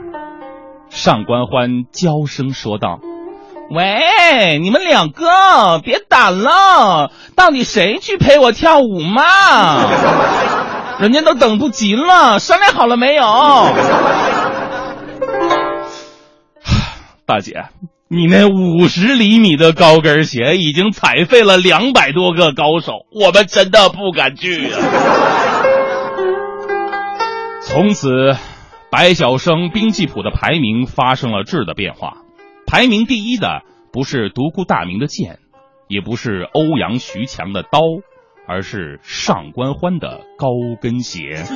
[0.90, 2.98] 上官欢娇声说道
[3.74, 9.88] ：“喂，你们两个别打了，到底谁去陪我跳舞嘛？
[11.00, 13.24] 人家都等不及了，商量好了没有？”
[17.24, 17.64] 大姐，
[18.14, 24.78] 你那五十厘米的高跟鞋已经踩废了两百多个高手，我们真的不敢去啊。
[27.66, 28.36] 从此，
[28.88, 32.18] 白晓生兵器谱的排名发生了质的变化。
[32.68, 33.62] 排名第一的
[33.92, 35.40] 不是独孤大明的剑，
[35.88, 37.80] 也不是欧阳徐强的刀，
[38.46, 40.46] 而是上官欢的高
[40.80, 41.42] 跟鞋。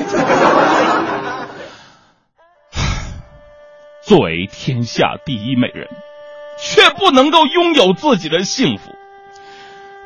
[4.02, 5.86] 作为天下第一美人，
[6.60, 8.92] 却不能够拥有自己的幸福。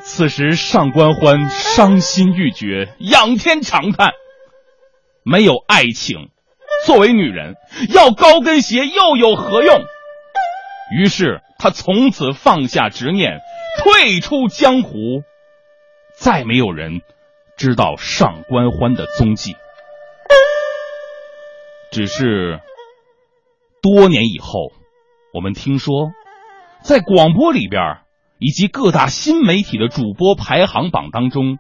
[0.01, 4.13] 此时，上官欢伤心欲绝，仰天长叹。
[5.25, 6.31] 没有爱情，
[6.85, 7.55] 作为女人，
[7.95, 9.85] 要高跟鞋又有何用？
[10.99, 13.39] 于是他从此放下执念，
[13.83, 15.23] 退出江湖，
[16.19, 17.01] 再没有人
[17.57, 19.55] 知道上官欢的踪迹。
[21.93, 22.61] 只是
[23.81, 24.73] 多年以后，
[25.33, 26.11] 我们听说，
[26.83, 27.99] 在广播里边
[28.39, 31.59] 以及各大新媒体的主播排行榜当中。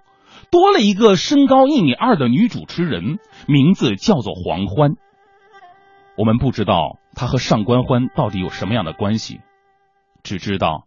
[0.50, 3.18] 多了一个身高一米二的女主持人，
[3.48, 4.96] 名字叫做黄欢。
[6.14, 9.40] 我们不知道她和上官欢到底有什么样的关系，
[10.22, 10.84] 只知道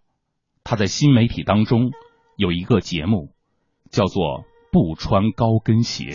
[0.63, 1.89] 她在新媒体当中
[2.37, 3.29] 有一个节目，
[3.89, 6.11] 叫做《不穿高跟鞋》。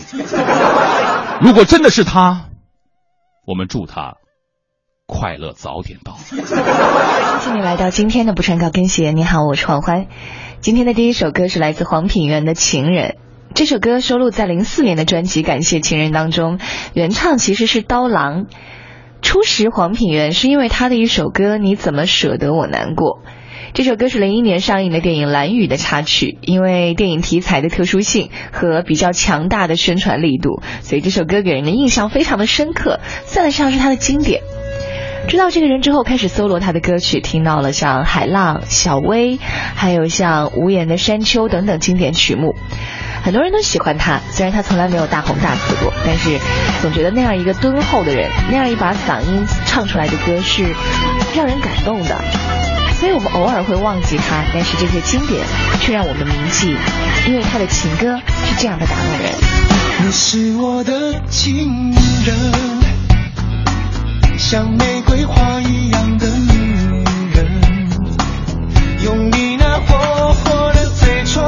[1.43, 2.45] 如果真的是她，
[3.45, 4.15] 我们祝她
[5.07, 6.15] 快乐早点到。
[7.41, 9.09] 欢迎你来到今天的《不穿高跟鞋》。
[9.13, 10.05] 你好，我是黄欢。
[10.59, 13.15] 今天的第一首歌是来自黄品源的《情人》。
[13.55, 16.59] 这首歌收录在零四年的专辑《感谢情人》当中，
[16.93, 18.45] 原唱其实是刀郎。
[19.23, 23.21] 初识黄品源是因为他的一首歌《你怎么舍得我难过》，
[23.73, 34.41] 这首歌是零一年上映的电影《蓝雨》的插曲，因为电影题材的特殊性和比较强大的宣传力度，所以这首歌给人的印象非常的深刻，算得上是他的经典。
[35.27, 39.37] 知道这个人之后，开始搜罗他的歌曲，听到了像《海浪》《小薇》，
[39.75, 42.55] 还有像《无言的山丘》等等经典曲目。
[43.23, 46.39] 很多人都喜欢他，虽然他从来没有大红大紫过，但是
[46.81, 50.63] 总觉得那样一个敦厚的人，那样一把嗓音唱出来的歌是
[51.35, 52.17] 让人感动的。
[52.99, 55.39] 所以我们偶尔会忘记他，但是这些经典
[55.79, 56.75] 却让我们铭记，
[57.27, 59.31] 因为他的情歌是这样的打动人。
[60.03, 61.93] 你是我的情
[62.25, 62.80] 人，
[64.41, 67.89] 像玫瑰花一样的女人，
[69.01, 71.41] 用你那火火的嘴唇，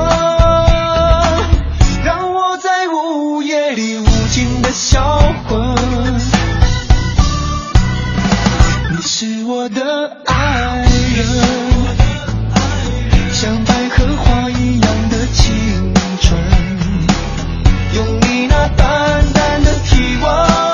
[2.05, 5.75] 让我在午夜里无尽的销魂。
[8.91, 10.85] 你是我的爱
[11.17, 11.27] 人，
[13.33, 16.39] 像百合花一样的青春。
[17.95, 20.72] 用你那淡淡的体温，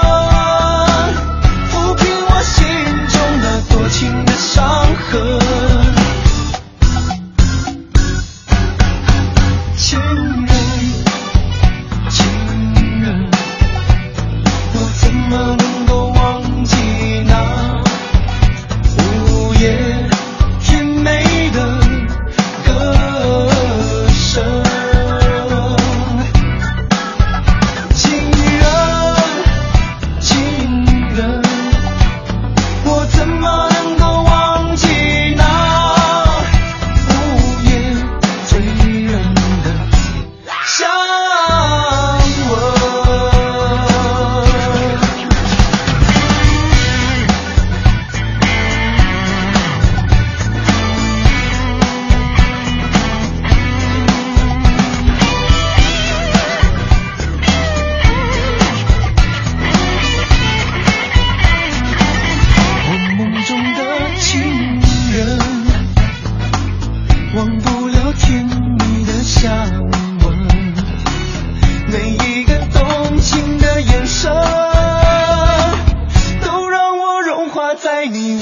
[78.05, 78.38] 融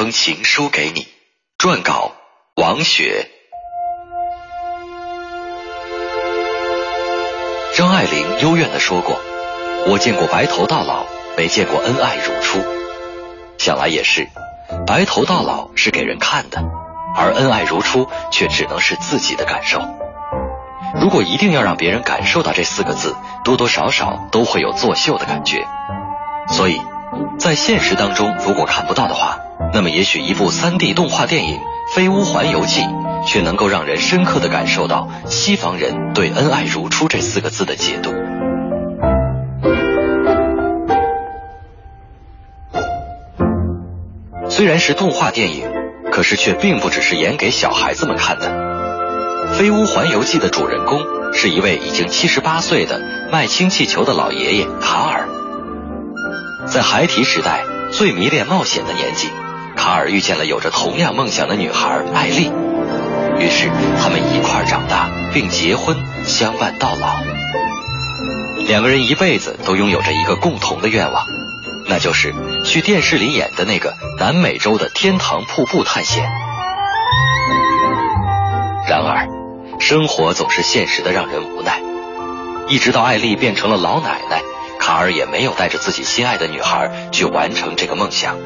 [0.00, 1.08] 封情书给你。
[1.58, 2.12] 撰稿
[2.56, 3.28] 王雪。
[7.74, 9.20] 张爱玲幽怨地说过
[9.88, 11.04] ：“我见过白头到老，
[11.36, 12.64] 没见过恩爱如初。”
[13.60, 14.26] 想来也是，
[14.86, 16.64] 白头到老是给人看的，
[17.14, 19.82] 而恩爱如初却只能是自己的感受。
[20.98, 25.68] 如果一定要让别人感受到这四个字，多多少少都会有作秀的感觉。
[26.48, 26.80] 所以，
[27.38, 29.38] 在现实当中，如果看不到的话，
[29.72, 31.56] 那么也许一部 3D 动画电影
[31.94, 32.82] 《飞屋环游记》
[33.26, 38.10] 却能够让人深刻的感受到西方人对“恩爱如初”这四个字的解读。
[44.50, 45.70] 虽然是动画电影，
[46.12, 48.50] 可是却并不只是演给小孩子们看的。
[49.54, 51.00] 《飞屋环游记》的主人公
[51.32, 53.00] 是一位已经七十八岁的
[53.32, 55.29] 卖氢气球的老爷爷卡尔。
[56.70, 59.28] 在孩提时代最迷恋冒险的年纪，
[59.76, 62.52] 卡尔遇见了有着同样梦想的女孩艾丽，
[63.40, 63.68] 于是
[64.00, 67.16] 他们一块长大，并结婚，相伴到老。
[68.68, 71.26] 两个人一辈子都拥有着一个共同的愿望。
[71.88, 72.32] 那就是
[72.64, 76.30] 去电视里演的那个南美洲的天堂瀑布探险。
[78.88, 79.26] 然而，
[79.80, 81.80] 生活总是现实的让人无奈。
[82.68, 84.40] 一直到艾丽变成了老奶奶，
[84.80, 88.36] 卡尔也没有带着自己心爱的女孩去完成这个梦想。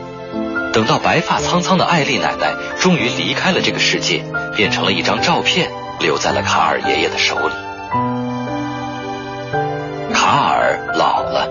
[0.73, 4.25] 等到白发苍苍的艾丽奶奶终于离开了这个世界，
[4.57, 5.71] 变成了一张照片，
[6.01, 7.55] 留在了卡尔爷爷的手里。
[10.13, 11.49] 卡尔老了。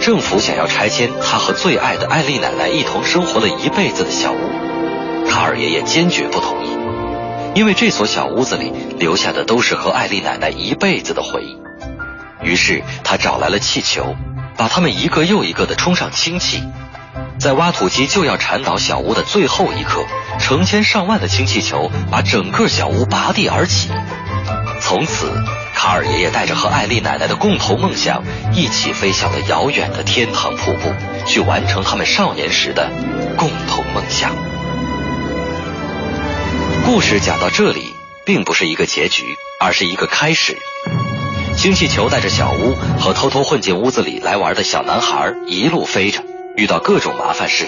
[0.00, 6.76] 政府想要拆迁他和最爱的艾丽奶奶一同生活了一辈子的小屋，卡尔爷爷坚决不同意，
[7.54, 11.67] 因为这所小屋子里留下的都是和艾丽奶奶一辈子的回忆。
[12.42, 14.16] 于是他找来了气球，
[14.56, 16.62] 把它们一个又一个的充上氢气，
[17.38, 20.04] 在挖土机就要铲倒小屋的最后一刻，
[20.38, 23.90] 成千上万的氢气球把整个小屋拔地而起，
[24.80, 25.32] 从此。
[25.74, 30.92] 卡尔爷爷带着和艾丽奶奶的共同梦想，一起飞向了遥远的天堂瀑布，
[31.24, 32.90] 去完成他们少年时的
[33.36, 34.34] 共同梦想。
[36.84, 37.94] 故事讲到这里，
[38.26, 39.22] 并不是一个结局，
[39.60, 40.58] 而是一个开始。
[41.58, 46.22] 氢气球带着小屋和偷偷混进屋子里来玩的小男孩一路飞着，
[46.56, 47.66] 遇到各种麻烦事，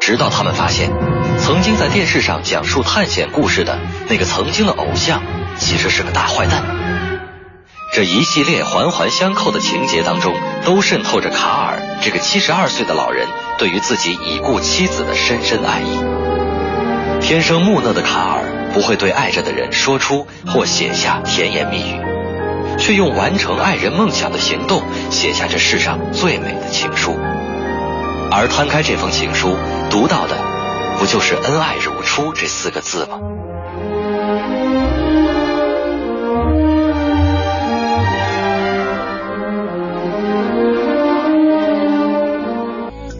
[0.00, 0.90] 直到他们发现，
[1.38, 5.22] 曾经在电视上讲述探险故事的那个曾经的偶像，
[5.58, 6.64] 其实是个大坏蛋。
[7.92, 10.34] 这一系列环环相扣的情节当中，
[10.64, 16.00] 都渗透着卡尔这个七十二岁的老人对于自己已故妻子的深深爱意。
[17.20, 22.00] 天生木讷的卡尔不会对爱着的人说出或写下甜言蜜语，
[22.78, 27.16] 却用完成爱人梦想的行动写下这世上最美的情书。
[28.30, 29.56] 而摊开这封情书，
[29.90, 30.36] 读到的
[30.98, 33.18] 不就是“恩爱如初”这四个字吗？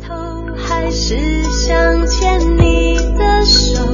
[0.06, 0.14] 头
[0.56, 3.84] 还是想牵你的手，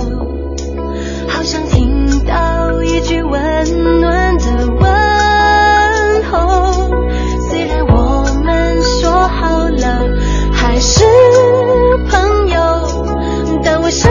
[1.29, 5.08] 好想听到一句温暖的问
[6.31, 6.91] 后。
[7.51, 10.07] 虽然我们说好了
[10.53, 11.05] 还是
[12.11, 12.61] 朋友，
[13.63, 14.09] 但为什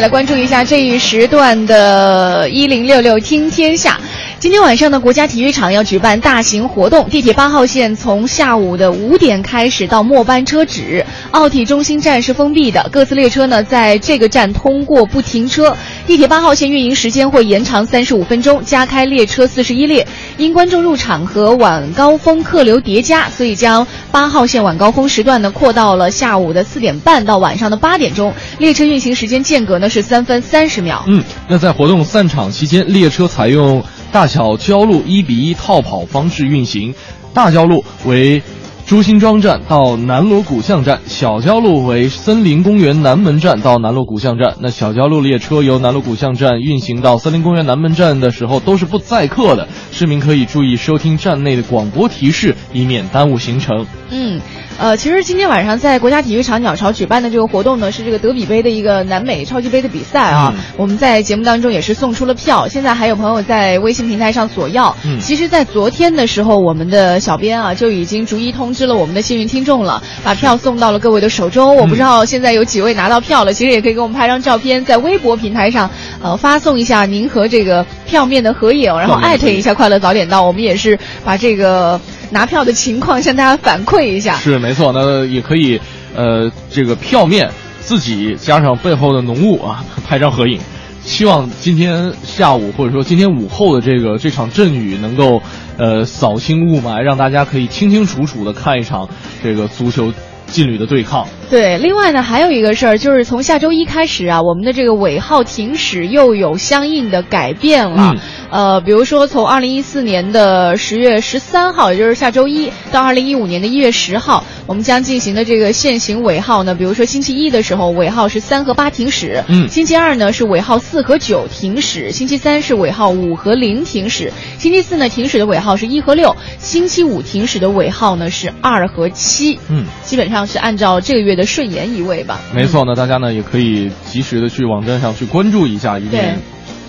[0.00, 4.00] 来关注一下这一时段的“一零六六听天下”。
[4.40, 7.06] 今天晚上呢，国家体育场要举办大型活动。
[7.10, 15.76] 地铁八号线从下午的五点开始到末班车止，奥体中心站是封闭的，各次列车呢在这个站通过不停车。
[16.06, 20.06] 地铁八号线运营时间会延长三十五分钟，加开列车四十一列。
[20.38, 31.02] 因观众入场和晚高峰客流叠加，所以将八号线晚高峰时段呢扩到了下午的四点半到晚上的八点钟，列车运行时间间隔呢是三分三十秒。
[31.08, 33.82] 嗯，那在活动散场期间，列车采用
[34.12, 36.94] 大小交路一比一套跑方式运行，
[37.32, 38.42] 大交路为
[38.84, 44.56] 朱辛庄站到南锣鼓巷站，小交路为森林公园南门站到南锣鼓巷站。
[44.60, 53.86] 那小交路列车由南锣鼓巷站运行到森林公园南门站的时候都是不载客的，市民可以注意收听站内的广播提示，以免耽误行程。
[54.10, 54.38] 嗯，
[54.80, 60.54] 呃，其实今天晚上在国家体育场鸟巢举办的这个活动呢，是这个德比杯的一个南美超级杯的比赛啊。
[60.56, 64.96] 嗯我们在节目当中也是送出了票，现在还有朋友在微信平台上索要。
[65.04, 71.76] 嗯其实，在昨天的时候，我们的小编啊就已经逐一通知了我们的幸运听众了，把票送到了各位的手中。
[71.76, 75.90] 我不知道现在有几位拿到票了，其实也可以给我们拍张照片，在微博平台上
[76.22, 82.00] 呃发送一下您和这个票面的合影，然后艾特一下快乐早点到，我们也是把这个
[82.30, 84.36] 拿票的情况向大家反馈一下。
[84.36, 85.80] 是没错，那也可以，
[86.14, 87.50] 呃，这个票面
[87.80, 90.60] 自己加上背后的浓雾啊，拍张合影。
[91.02, 95.42] 希望今天下午或者说今天午后的这个这场阵雨能够，
[95.78, 99.08] 呃，扫清雾霾，让大家可以清清楚楚的看一场
[99.42, 100.12] 这个足球
[100.46, 101.26] 劲旅的对抗。
[101.50, 108.14] 对，另外呢，还有一个事儿，就是从下周一开始啊，我们的这个尾号停驶又有相应的改变了。
[108.14, 108.20] 嗯。
[108.50, 119.68] 呃，比如说从二零一四年的十月十三号，也就是下周一，到二零一五年的一月十号，我们将进行的这个限行尾号呢，比如说星期一的时候，尾号是三和八停驶；嗯。
[119.68, 129.58] 星期二呢是尾号四和九停驶；星期三是尾号五和零停驶；星期四呢停驶的尾号是一和六；星期五停驶的尾号呢是二和七。
[129.68, 132.40] 嗯，基本上是按照这个月的顺延一位吧。
[132.54, 136.38] 没错那，大家呢也可以及时的去网站上去关注一下，以免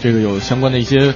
[0.01, 1.13] 这个有相关的一些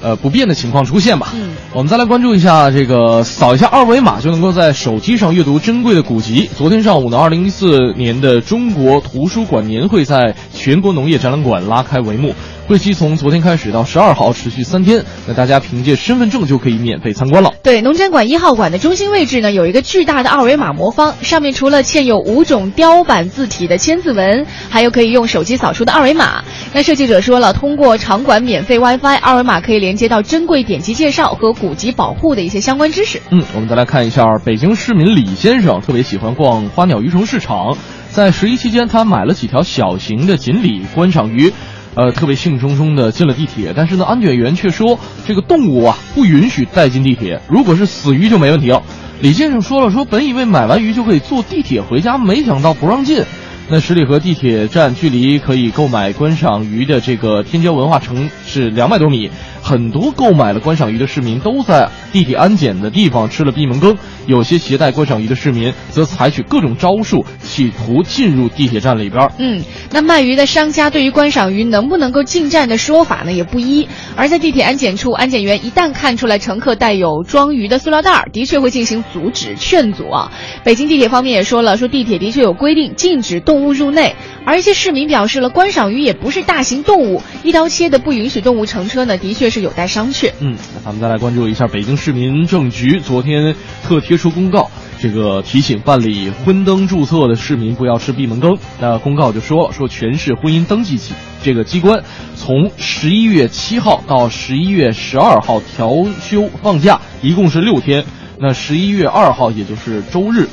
[0.00, 1.32] 呃不便的情况出现吧。
[1.34, 6.48] 嗯，我们再来关注一下这个，扫一下二维码就能够在手机上阅读珍贵的古籍。
[6.56, 12.34] 昨天上午呢，二零一四年的中国图书馆年会在全国农业展览馆拉开帷幕。
[12.68, 15.02] 会期从昨天开始到十二号，持续三天。
[15.26, 17.50] 那大家凭借身份证就可以免费参观了。
[17.62, 26.44] 对，农展馆一号馆的中心位置呢，有一个巨大的二维码魔方，上面除了嵌有五种雕版字体的千字文，还有可以用手机扫出的二维码。
[26.74, 33.18] 那设计者说了，通过场馆免费 WiFi，二维码可以连接到珍贵典籍介绍和古籍保护的一些相关知识。
[33.30, 37.74] 嗯，我们再来看一下北京市民李先生，特别喜欢逛花鸟鱼虫市场，
[38.10, 41.50] 在十一期间，他买了几条小型的锦鲤观赏鱼。
[41.98, 44.96] 呃，特别兴冲冲的进了地铁，但是呢，安检员却说
[45.26, 48.80] 这个动物啊不允许带进地铁，如果是死鱼就没问题了。
[49.20, 53.24] 李先生说了，说本以为买完鱼就可以坐地铁回家，没想到不让进。
[53.68, 59.28] 那十里河地铁站距离可以购买观赏鱼的这个天骄文化城是两百多米，
[59.68, 69.30] 很多购买了观赏鱼的市民都在地铁安检的地方吃了闭门羹，有些携带观赏鱼的市民则采取各种招数，企图进入地铁站里边。
[69.36, 73.86] 嗯，那卖鱼的商家对于观赏鱼能不能够进站的说法呢也不一。
[74.16, 80.32] 而在地铁安检处，安检员一旦看出来乘客带有装鱼的塑料袋，的确会进行阻止劝阻啊。
[80.64, 84.16] 北京地铁方面也说了，说地铁的确有规定禁止动物入内，
[84.46, 90.32] 而一些市民表示了，观赏鱼也不是大型动物，一刀切的不允许动物乘车呢，的确是有待商榷。
[90.40, 98.56] 嗯，咱们再来关注一下北京市民政局昨天特贴出公告，这个提醒办理婚登注册的市民不要吃闭门羹。
[98.80, 102.02] 那公告就说，说全市婚姻登记起这个机关
[102.36, 105.90] 从十一月七号到十一月十二号调
[106.20, 108.04] 休放假，一共是六天。
[108.38, 110.48] 那十一月二号也就是周日，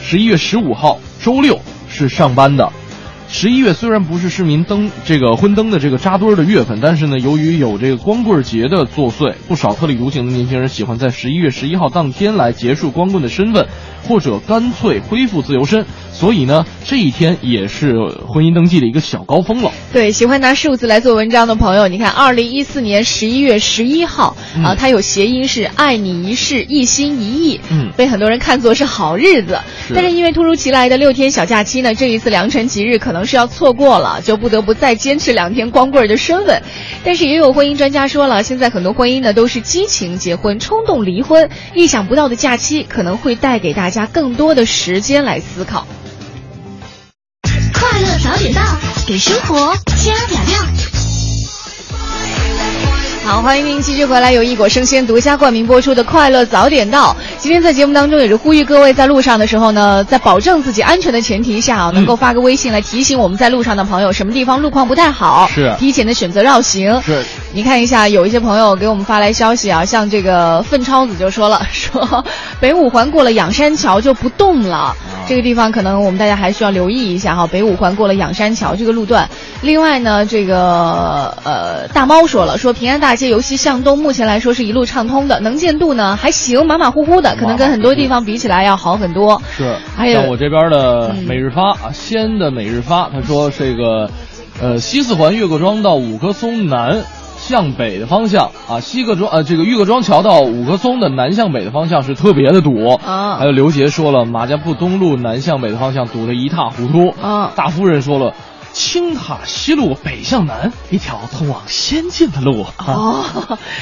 [0.00, 2.72] 十一月十五号周六是上班的。
[3.30, 13.66] 十一月虽然不是市民灯这个婚灯的这个扎堆儿的月份，但是呢，由于有这个光棍节的作祟，不少特立独行的年轻人喜欢在十一月十一号当天来结束光棍的身份，
[14.08, 15.84] 或者干脆恢复自由身。
[16.10, 17.92] 所以呢，这一天也是
[18.26, 19.70] 婚姻登记的一个小高峰了。
[19.92, 29.60] 对，喜欢拿数字来做文章的朋友，你看，二零一四年十一月十一号、嗯啊，它有谐音是“爱你一世，一心一意”，嗯被很多人看作是好日子。
[29.86, 36.60] 是但是因为突如其来的六天小假期呢，这一次良辰吉日可能是要错过了，就不得不再坚持两天光棍儿的身份。
[37.04, 45.84] 但是也有婚姻专家说了，现在很多婚姻呢都是激情结婚、冲动离婚，意想不到的假期可能会带给大家更多的时间来思考。
[47.74, 48.62] 快乐早点到，
[49.08, 51.07] 给生活加点料。
[53.28, 57.12] 好，欢迎您继续回来，由一果生鲜独家冠名播出的《快乐早点到》。
[57.38, 66.98] 今天在节目当中也是呼吁各位在路上的时候呢，在保证自己安全的前提下啊，能够发个微信来提醒我们在路上的朋友什么地方路况不太好，是提前的选择绕行。
[67.02, 67.22] 是，
[67.52, 72.24] 你看一下，有一些朋友给我们发来消息啊，像这个粪超子就说了， 说
[72.58, 74.96] 北五环过了仰山桥就不动了，
[75.28, 77.46] 这个地方可能我们大家还需要留意一下哈。
[77.46, 79.28] 北五环过了仰山桥这个路段。
[79.60, 89.42] 另外呢，这个呃大猫说了，说平安大街由西向东，目前来说是一路畅通的，能见度呢还行，马马虎虎的，可能跟很多地方比起来要好很多。
[89.56, 94.08] 是，还有像我这边的每日发啊，西安的每日发，他说这个，
[94.62, 97.02] 呃，西四环岳各庄到五棵松南
[97.36, 103.36] 向北的方向啊，西各庄呃这个岳各庄桥到五棵松的南向北的方向是特别的堵啊。
[103.36, 107.52] 还有刘杰说了，马家铺东路南向北的方向堵得一塌糊涂啊。
[107.56, 108.32] 大夫人说了。
[108.72, 113.24] 青塔西路北向南一条通往仙境的路哦，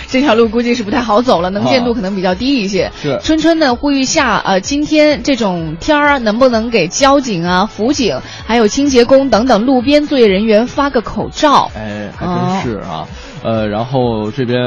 [0.09, 2.91] 这条路估计是不太好走了，能见度可能比较低一些。
[3.03, 11.71] 是春春呢呼吁下，呃，今天这种天儿能不能给交警啊、辅警，还有清洁工等等路边作业人员发个口罩？
[11.77, 13.07] 哎，还真是啊。
[13.43, 14.61] 呃，然后这边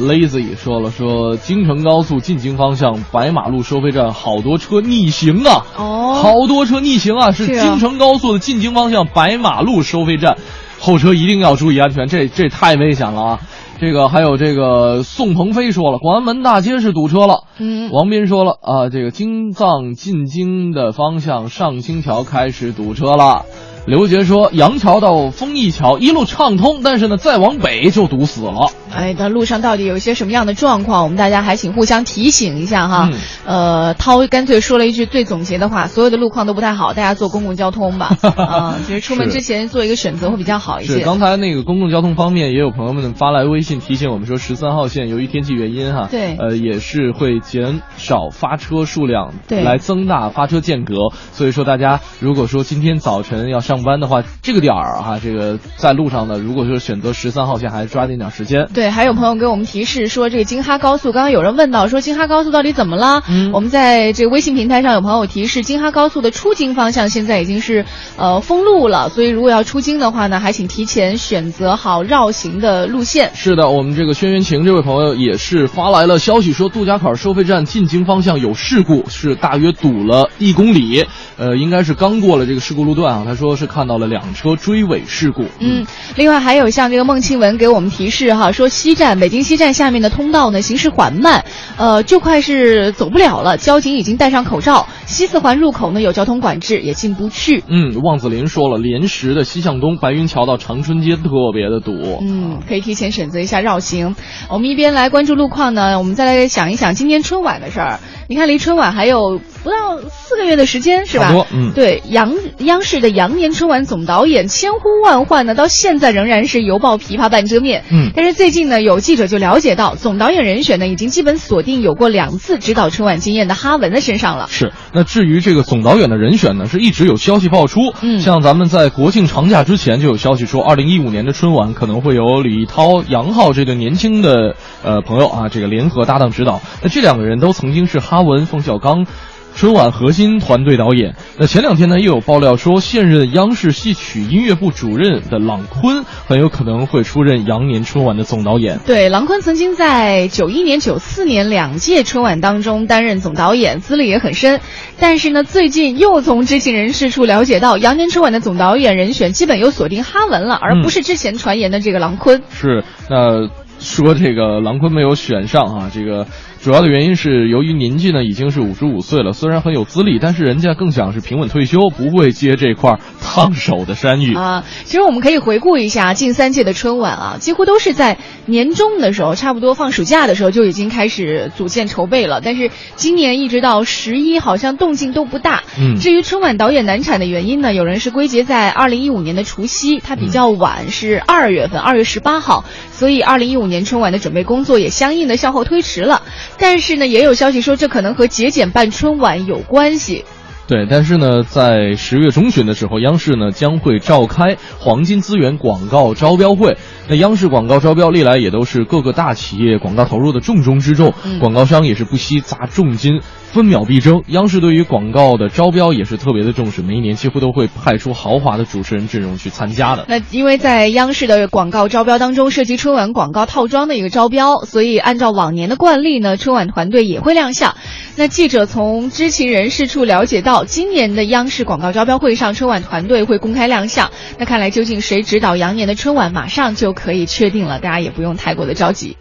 [0.00, 10.38] Lazy 说了，说京承高速进京方向白马路收费站好多车逆行啊，哦，好多车逆行啊，是京承高速的进京方向白马路收费站，
[10.80, 13.40] 后车一定要注意安全，这这太危险了啊！
[13.78, 17.44] 这个还有这个宋鹏飞说了，广安门大街是堵车了。
[17.58, 23.46] 嗯，王斌说了啊，这个京藏进京的方向上清桥开始堵车了。
[23.86, 28.70] 刘杰说：“杨桥到丰益桥一路畅通，但是呢，再往北就堵死了。
[28.92, 31.02] 哎，那路上到底有一些什么样的状况？
[31.02, 33.10] 我们大家还请互相提醒一下哈。
[33.46, 38.16] 嗯、呃，涛干脆说了一句最总结的话：所有的路况都不太好，大家坐公共交通吧。
[38.36, 40.92] 啊，其实出门之前做一个选择会比较好一些。
[40.92, 50.94] 是刚才那个公共交通方面，也有朋友们发来微信提醒我们说，十三号线由于天气原因哈，对，呃，也是会减少发车数量，对，来增大发车间隔。
[51.32, 58.68] 所以说，大家如果说今天早晨要上班的话，这个点儿哈，这个在路上呢，如果说选择十三号线，还是抓紧点时间。
[58.74, 63.22] 对，还有朋友给我们提示说，这个京哈高速，刚刚有人问到说京哈高速到底怎么了？
[63.28, 67.84] 嗯，我们在这个微信平台上有朋友提示，京哈高速的出京方向现在已经是
[68.16, 73.30] 呃封路了，所以如果要出京的话呢，还请提前选择好绕行的路线。
[73.34, 81.06] 是的，我们这个轩辕晴这位朋友也是发来了消息说，杜家坎收费站进京方向有事故，是大约堵了一公里，
[81.38, 83.22] 呃，应该是刚过了这个事故路段啊。
[83.26, 85.44] 他说是看到了两车追尾事故。
[85.60, 85.86] 嗯，
[86.16, 91.44] 另外还有像这个孟庆文给我们提示哈，说西站北京西站下面的通道呢行驶缓慢，
[91.76, 93.58] 呃，就快是走不了了。
[93.58, 97.62] 交警已经戴上口罩，西四环入口呢有交通管制，也进不去。
[97.68, 102.18] 嗯，望子林说了，莲石的西向东白云桥到长春街特别的堵。
[102.22, 104.16] 嗯，可以提前选择一下绕行。
[104.48, 108.00] 我们一边来关注路况呢，我们再来想一想今年春晚的事儿。
[108.28, 111.46] 你看，离春晚还有不到四个月的时间，是吧？
[111.52, 117.84] 嗯，对，央央视的羊年春晚总导演千呼万唤呢，到现在仍然是犹抱琵琶半遮面。
[117.90, 124.46] 嗯，但是最近呢，有记者就了解到，总导演人选呢，已经基本锁定有过两次指导春晚经验的哈文的身上了。
[124.48, 127.80] 是，那至于这个总导演的人选呢，是一直有消息爆出。
[128.00, 136.60] 嗯，像咱们在国庆长假之前就有消息说，二零一五年的春晚可能会由李涛、杨浩这对年轻的呃朋友啊，这个联合搭档指导。
[136.82, 139.06] 那这两个人都曾经是哈文、冯小刚。
[139.54, 141.14] 春晚核心团队导演。
[141.38, 148.80] 那前两天呢，又有爆料说，现任央视戏曲音乐部主任的郎昆很有可能会出任羊年春晚的总导演。
[148.86, 154.60] 对，郎昆曾经在九一年、九四年两届春晚当中担任总导演，资历也很深。
[154.98, 162.42] 但是呢，最近又从知情人士处了解到，羊年春晚的总导演人选基本又锁定哈文了，而不是之前传言的这个郎昆。
[162.50, 163.48] 是，那
[163.78, 166.26] 说这个郎昆没有选上啊，这个。
[166.62, 174.62] 主要的原因是由于年纪呢已经是五十五岁了，虽然很有资历，但是人家更想是平稳退休，不会接这块烫手的山芋啊。
[174.84, 182.42] 其实我们可以回顾一下近三届的春晚啊，几乎都是在年终的时候，差不多放暑假的时候就已经开始组建筹备了。
[182.44, 185.62] 但是今年一直到十一，好像动静都不大。
[185.78, 196.20] 嗯，至于春晚导演难产的原因呢，有人是归结在二零一五年的除夕，它比较晚，是二月份，二月十八号，所以二零一五年春晚的准备工作也相应的向后推迟了。
[196.60, 200.24] 但是呢，也有消息说这可能和节俭办春晚有关系。
[200.68, 206.76] 对，但是呢，在十月中旬的时候，央视呢将会召开黄金资源广告招标会。
[207.10, 213.20] 那央视广告招标历来也都是各个大企业广告投入的重中之重，广告商也是不惜砸重金。
[213.50, 220.04] 分秒必争，央视对于广告的招标也是特别的重视，每一年几乎都会派出豪华的主持人阵容去参加的。
[220.06, 227.74] 那因为在央视的广告招标当中涉及春晚广告套装的一个招标，所以按照往年的惯例呢，春晚团队也会亮相。
[228.14, 234.12] 那记者从知情人士处了解到，今年的央视广告招标会上，春晚团队会公开亮相。
[234.38, 239.16] 那看来究竟谁指导羊年的春晚，马上就可以确定了，大家也不用太过的着急。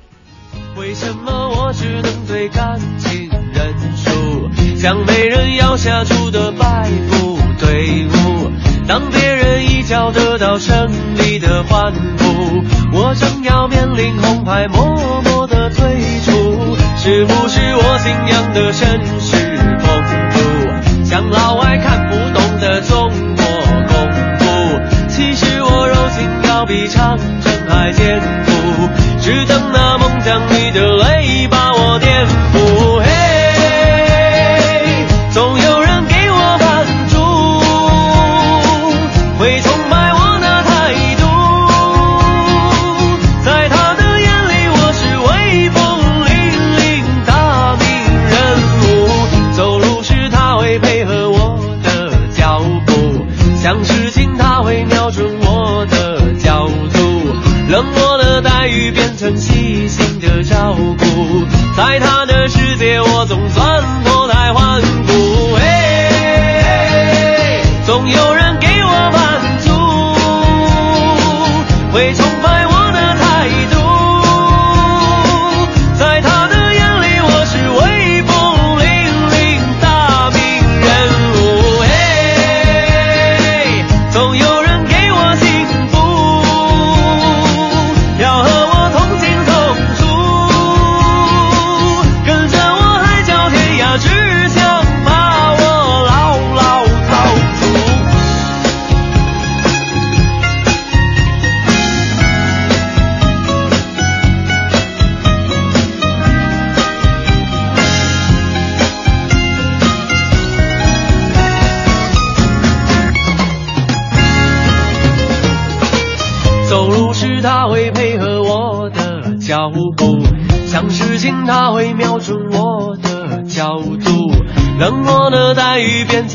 [0.75, 4.49] 为什么我只能对感情认输？
[4.77, 8.51] 像被人要下注的摆布队伍，
[8.87, 12.63] 当别人一脚得到胜利的欢呼，
[12.93, 15.85] 我正要面临红牌，默默的退
[16.25, 16.75] 出。
[16.97, 20.03] 是不是我信仰的绅士风
[20.33, 21.68] 度，像老外
[27.99, 28.89] 天赋，
[29.19, 30.68] 只等那梦想里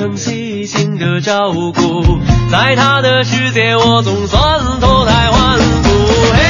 [0.05, 1.73] 遇变成细心的照顾，
[2.51, 5.89] 在他的世界我总算脱胎换骨。
[6.35, 6.43] 嘿，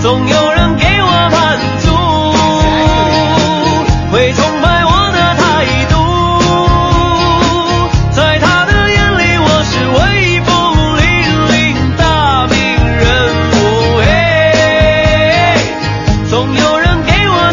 [0.00, 1.88] 总有人给我满足，
[4.12, 5.94] 会崇拜我的态度。
[8.10, 10.50] 在他的眼里，我是威风
[10.96, 11.00] 凛
[11.52, 11.54] 凛
[11.96, 12.56] 大名
[12.98, 13.06] 人
[13.52, 13.56] 物。
[14.00, 14.04] 嘿，
[16.28, 17.52] 总有人给我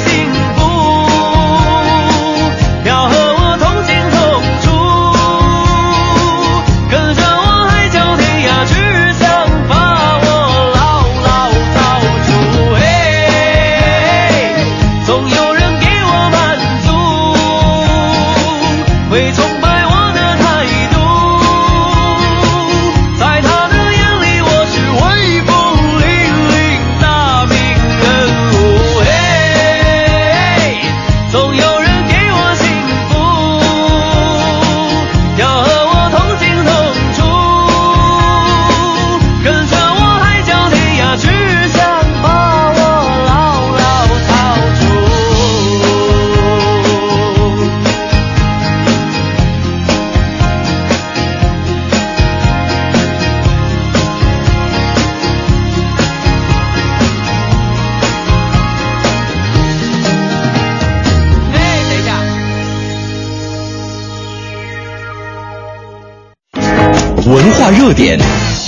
[67.80, 68.19] 热点，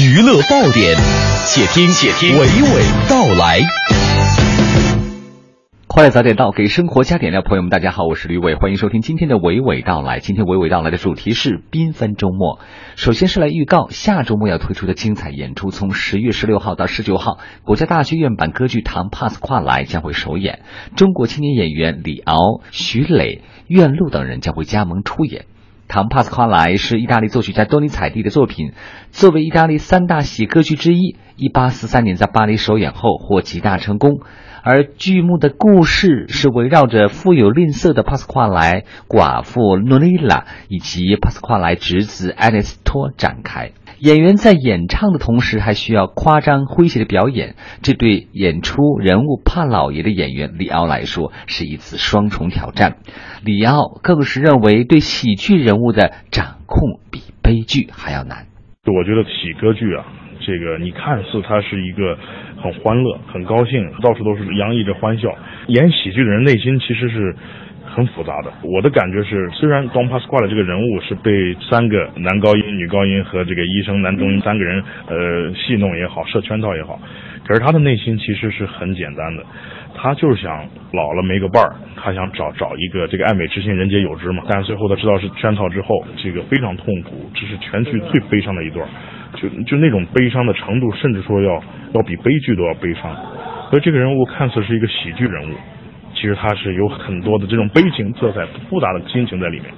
[0.01, 0.95] 娱乐爆点，
[1.45, 3.59] 且听且听娓娓道来。
[5.85, 7.43] 快乐早点到，给生活加点料。
[7.43, 10.19] 朋友们，大家好，我是吕伟，欢迎收听今天的娓娓道来。
[10.19, 12.59] 今天娓娓道来的主题是缤纷周末。
[12.95, 20.61] 首先是来预告下周末要推出的精彩演出，从十月十六号到十九号，国家大剧院版歌剧《唐帕斯跨来》将会首演，
[20.95, 25.45] 中国青年演员李敖、徐磊、苑璐等人将会加盟出演。
[25.87, 28.73] 唐·帕斯夸莱是意大利作曲家多尼采蒂的作品，
[29.11, 34.19] 作为意大利三大喜歌剧之一一八四三年在巴黎首演后获极大成功。
[34.63, 43.73] 而剧目的故事是围绕着富有吝啬的帕斯夸莱、寡妇诺丽拉以及帕斯夸莱侄子爱丽斯托展开。
[44.05, 52.97] 演员在演唱的同时，还需要夸张诙谐的表演，这对演出人物怕老爷的演员李奥来说是一次双重挑战。
[53.43, 58.45] 李奥更是认为，对喜剧人物的掌控比悲剧还要难。
[58.85, 60.05] 我觉得喜歌剧啊，
[60.45, 62.15] 这个你看似它是一个
[62.61, 65.33] 很欢乐、很高兴，到处都是洋溢着欢笑，
[65.65, 67.35] 演喜剧的人内心其实是。
[67.95, 71.31] 很复杂的，我的感觉是，虽然 Don Pasquale 这个人物是被
[71.61, 76.99] 三个男高音、女高音和这个医生男中音三个人呃戏弄也好，设圈套也好，
[77.47, 79.43] 可是他的内心其实是很简单的，
[79.95, 84.43] 他就是想老了没个伴儿，他想找找一个这个爱美之心，人皆有之嘛。
[84.49, 88.85] 但是最后他知道是圈套之后，这个非常痛苦，这是全剧最悲伤的一段，
[89.35, 93.15] 就就那种悲伤的程度，甚至说要要比悲剧都要悲伤。
[93.69, 95.55] 所以这个人物看似是一个喜剧人物。
[96.15, 99.73] 其实他是有很多的这种悲情色彩、复杂的心情在里面。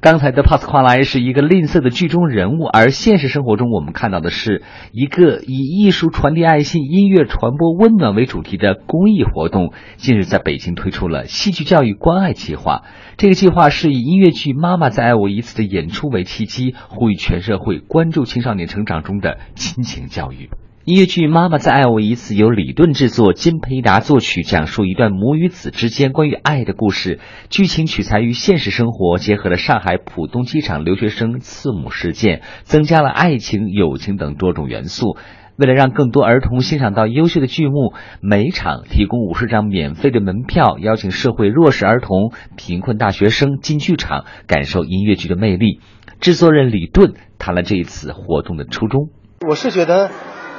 [0.00, 4.62] 刚才的帕斯夸莱是一个吝啬的剧中人物，而现实生活中我们看到的是
[4.92, 9.72] 一个以艺术传递爱心、音乐传播温暖为主题的公益活动。
[9.96, 12.82] 近日在北京推出了戏剧教育关爱计划，
[13.16, 20.50] 这个计划是以音乐剧《妈妈再爱我一次》的演出为契机，呼吁全社会关注青少年成长中的亲情教育。
[20.86, 27.20] 音乐剧《妈妈再爱我一次》由李顿制作，金培达作曲，讲述一段母与子之间关于爱的故事。
[27.48, 35.16] 剧情取材于现实生活，结合了上海浦东机场留学生刺母事件，增加了爱情、友情等多种元素。
[35.56, 45.80] 为了让更多儿童欣赏到优秀的剧目，每场提供五十张免费的门票，邀请社会弱势儿童、贫困大学生进剧场感受音乐剧的魅力。
[46.20, 49.08] 制作人李顿谈了这一次活动的初衷。
[49.48, 50.10] 我是觉得。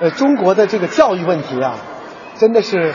[0.01, 1.77] 呃，中国的这个教育问题啊，
[2.37, 2.93] 真的是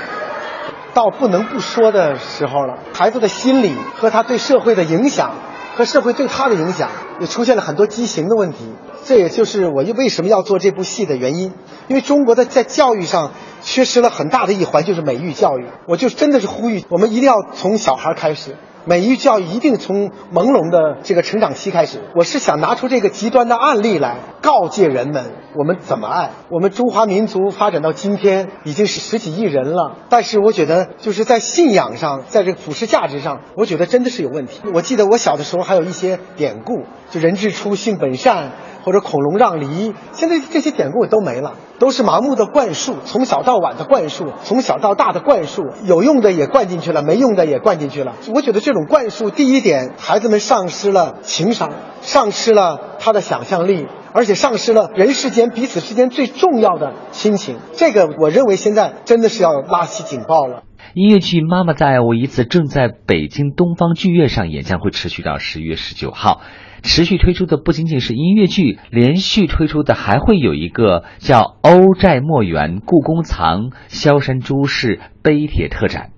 [0.93, 2.79] 到不能不说的时候了。
[2.93, 5.33] 孩子的心理和他对社会的影响，
[5.77, 8.59] 和社会对他的影响，也出现了很多畸形的问题。
[9.07, 11.55] 这也就是我为什么要做这部戏的原因。
[11.89, 13.33] 因为中国的在教育上
[13.63, 15.67] 缺失了很大的一环，就是美育教育。
[15.87, 18.57] 我就真的是呼吁，我们一定要从小孩开始。
[18.85, 22.01] 美育教育一定从朦胧的这个成长期开始。
[22.15, 26.31] 我是想拿出这个极端的案例来告诫人们，我们怎么爱。
[26.51, 34.61] 我们中华民族发展到今天已经是十几亿人了，但是我觉得就是在信仰上，在这个普世价值上，我觉得真的是有问题。
[34.73, 38.53] 我记得我小的时候还有一些典故，就人之初性本善。
[38.85, 48.17] 或者孔融让梨，现在这些典故都没了，都是盲目的灌输，从小到晚的灌输，从小到大的灌输，有用的也灌进去了，没用的也灌进去了。
[48.35, 51.71] 我觉得这种灌输，第一点，孩子们丧失了情商，
[52.01, 57.59] 丧失了他的想象力，而且丧失了人世间彼此之间最重要的亲情。
[57.75, 60.63] 这个我认为现在真的是要拉起警报了。
[60.95, 66.41] 音乐剧《妈妈再爱我一次》正在北京东方剧院上演，将会持续到十月十九号。
[66.83, 76.11] 持续推出的不仅仅是音乐剧，连续推出的还会有一个叫《欧寨墨园故宫藏萧山朱氏碑帖特展》，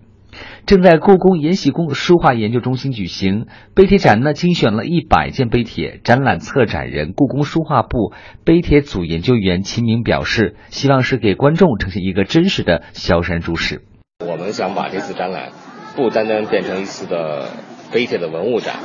[0.66, 3.46] 正在故宫延禧宫书画研究中心举行。
[3.74, 6.00] 碑帖展呢，精选了一百件碑帖。
[6.04, 8.12] 展览策展人、故宫书画部
[8.44, 13.82] 碑帖组研究员秦明表示，希望是给观众呈现一个真实的萧山朱氏。
[14.26, 15.50] 我们想把这次展览
[15.96, 17.48] 不单单变成一次的
[17.92, 18.76] 碑帖的文物展。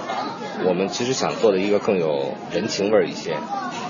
[0.65, 3.35] 我们其实想做的一个更有人情味儿一些，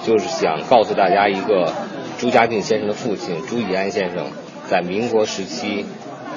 [0.05, 1.74] 就是想告诉大家一个
[2.18, 4.28] 朱家俊先生的父亲朱义安先生
[4.70, 5.86] 在民国时期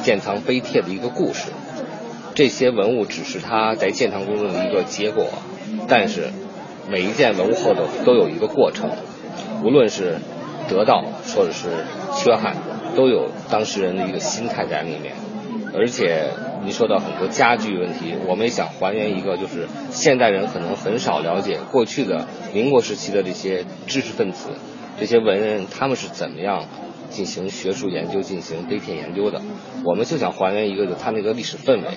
[0.03, 1.51] 建藏碑帖的一个故事。
[2.35, 5.27] 这些文物只是他在建藏工作的一个结果，
[5.89, 6.31] 但是
[6.89, 8.91] 每一件文物后头都有一个过程，
[9.65, 10.19] 无论是
[10.69, 11.03] 得到
[11.35, 11.69] 或者是
[12.15, 12.57] 缺憾，
[12.97, 15.15] 都有当事人的一个心态在里面，
[15.75, 16.31] 而且。
[16.63, 24.51] 你说到很多家具问题，我们也想还原一个，就是现代人可能很少了解过去的民国时期的这些知识分子、
[24.99, 26.67] 这些文人，他们是怎么样
[27.09, 29.41] 进行学术研究、进行碑帖研究的。
[29.87, 31.97] 我们就想还原一个，就他那个历史氛围，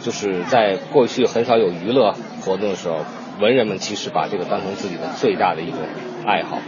[0.00, 2.98] 就是在过去很少有娱乐活动的时候，
[3.40, 5.80] 文人们其实把这个当成自己的最大的一种
[6.24, 6.60] 爱好，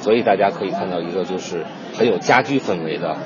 [0.00, 1.64] 所以大家可以看到一个就是
[1.94, 3.16] 很有家居氛围的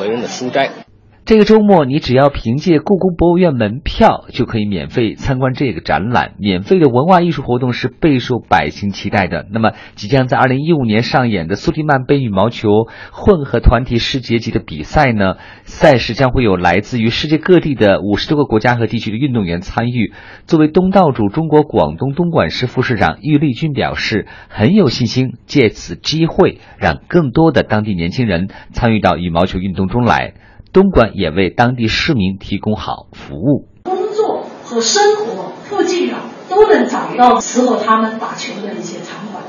[0.00, 0.87] 文人的书斋。
[1.28, 6.32] 这个周末，你只要凭借故宫博物院门票就可以免费参观这个展览。
[6.38, 9.46] 免费的文化艺术活动是备受百姓期待的。
[9.52, 12.70] 那么，即将在二零一五年上演的苏迪曼杯羽毛球
[13.12, 15.34] 混合团体世界级的比赛呢，
[15.64, 20.14] 赛事将会有来自于世界各地的五十多个国家和地区的运动员参与。
[20.46, 30.32] 作为东道主，中国广东东莞市副市长郁立军表示，很有信心借此机会让更多的当地年轻人参与到羽毛球运动中来。
[30.72, 33.68] 东莞也为当地市民提供好服务。
[33.84, 39.42] 工作和生活附近啊，都能找到适合他们打球的一些场馆。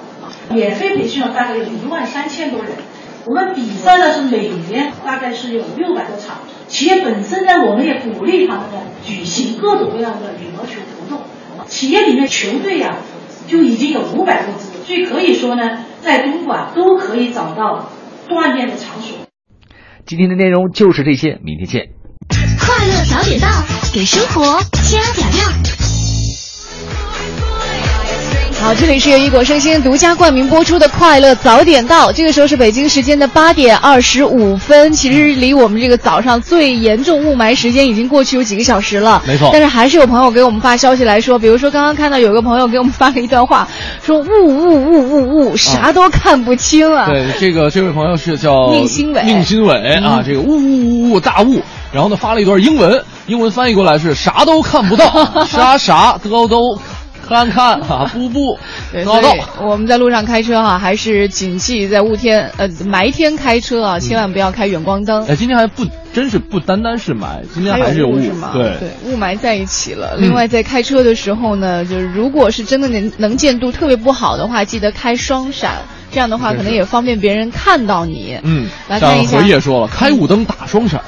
[0.52, 2.72] 免费培训了大概有一万三千多人。
[3.26, 6.38] 我们比赛呢是每年大概是有六百多场。
[6.68, 11.26] 企业本身呢，我们也鼓励他们呢举行各种各样的羽毛球活动。
[11.68, 12.96] 企业里面球队呀、
[13.48, 17.90] 就已经有五百多支，所以可以说呢，在东莞都可以找到
[18.28, 19.18] 锻炼的场所。
[20.10, 21.90] 今天的内容就是这些，明天见。
[22.60, 23.48] 快乐早点到，
[23.94, 25.89] 给生活加点料。
[28.62, 34.92] 好，这里是由一果生鲜独家冠名播出的《快乐早点到》，这个时候是北京时间的八点二十五分。
[34.92, 39.50] 其实离我们这个早上最严重雾霾时间已经过去有几个小时了，没错。
[39.54, 43.66] 但是还是有朋友给我们发消息来说，比如说刚刚看到有个朋友给我们发了一段话，
[44.04, 47.08] 说雾雾雾雾雾，啥都看不清啊。
[47.08, 49.24] 对，这个这位朋友是叫宁新伟。
[49.24, 49.74] 宁新伟
[50.04, 50.24] 啊，嗯。
[50.26, 51.62] 这个雾雾雾雾大雾，
[51.94, 56.78] 然后呢发了一段英文，英文翻译过来是啥都看不到， 啥啥都都
[57.30, 58.58] 看看啊，不不
[58.92, 59.42] 对，闹闹所以。
[59.62, 65.26] 我们在路上开车哈、还是谨记在雾天呃霾天开车啊，千万不要开远光灯。
[65.28, 68.52] 哎，今天还不真是不单单是霾，今天还还是有雾雾是吗？
[68.54, 70.16] 对对，雾霾在一起了。
[70.18, 75.76] 嗯另外，在开车的时候呢，就是如果是真的能能见度特别不好的话，记得开双闪，
[76.12, 78.38] 这样的话可能也方便别人看到你。
[78.44, 81.00] 嗯，来看一下像荷叶说了，开雾灯打双闪，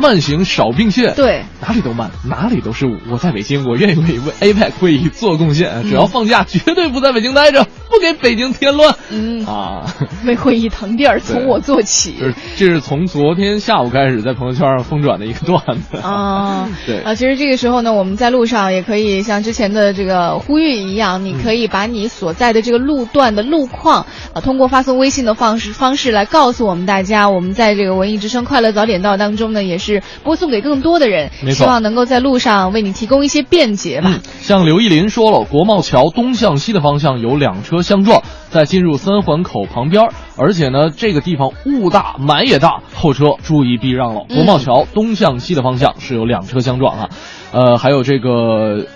[0.00, 1.14] 慢行少并线。
[1.14, 2.96] 对，哪里都慢，哪里都是雾。
[3.10, 5.82] 我在北京，我愿意为为 APEC 会议做贡献。
[5.84, 8.94] 只要放假，绝对不在北京待着， 不给北京添乱。
[9.10, 9.84] 嗯啊，
[10.24, 12.14] 为会议腾地儿，从我做起。
[12.18, 15.98] 就是这是从昨天下午开始在朋友圈上疯转的一个段子。
[15.98, 27.28] 啊， 对啊，其实这个时候呢，我们在路上也可以像之前的这个呼吁一样，你可以把你所在的这个路段的路况啊，通过发送微信的方式方式来告诉我们大家。
[27.28, 29.89] 我们在这个文艺之声快乐早点到当中呢，也是
[30.22, 34.20] 播送给更多的人，希望能够在路上为你提供一些便捷吧。
[34.40, 44.20] 像刘义林说了，国贸桥东向西的方向有两车相撞，在进入三环口旁边，而且呢，这个地方雾大霾也大，后车注意避让了。
[44.28, 47.08] 嗯国贸桥东向西的方向是有两车相撞啊，
[47.52, 48.86] 呃，还有这个。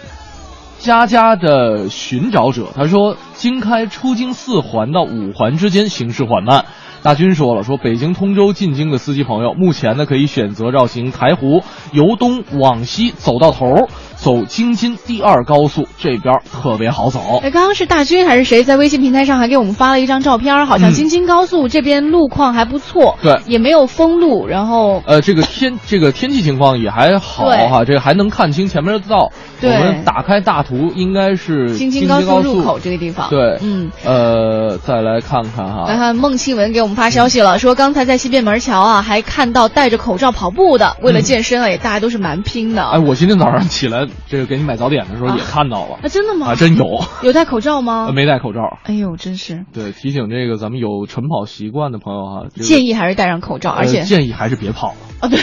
[0.76, 6.66] 家家的寻找者，他说，京开出京四环到五环之间行驶缓慢。
[7.04, 11.62] 大军说了，说北京通州进京的司机朋友，目前呢可以选择绕行台湖，
[11.92, 13.90] 由东往西走到头，
[14.24, 17.40] 走京津第二高速，这边特别好走。
[17.42, 20.94] 哎，刚刚是大军还是谁在微信平台上还给我们发了一张照片，好像嗯。
[20.94, 23.38] 京津高速这边路况还不错，对。
[23.46, 27.68] 也没有封路，然后呃，这个天这个天气情况也还好对。
[27.68, 29.30] 哈，这个还能看清前面的道。
[29.60, 33.28] 我对们打开大图，应该是京津津高速速入口这个地方。
[33.30, 35.84] 对，嗯，呃，再来看看哈。
[35.88, 42.84] 来看孟庆文给我们发消息了，说刚才在西便门桥啊，还看到戴着口罩跑步的，为了健身啊，也大家都是蛮拼的。
[42.84, 46.48] 哎，我今天早上起来，这个给你买早点的时候也看到了啊，真的吗？
[46.48, 46.84] 啊，真有，
[47.22, 48.12] 有戴口罩吗 呃？
[48.12, 48.78] 没戴口罩。
[48.84, 54.94] 哎呦，真是对，提醒这个咱们有晨跑习惯的朋友哈，这个建议还是戴上口罩，而且呃建议还是别跑了。
[55.20, 55.38] 啊，对，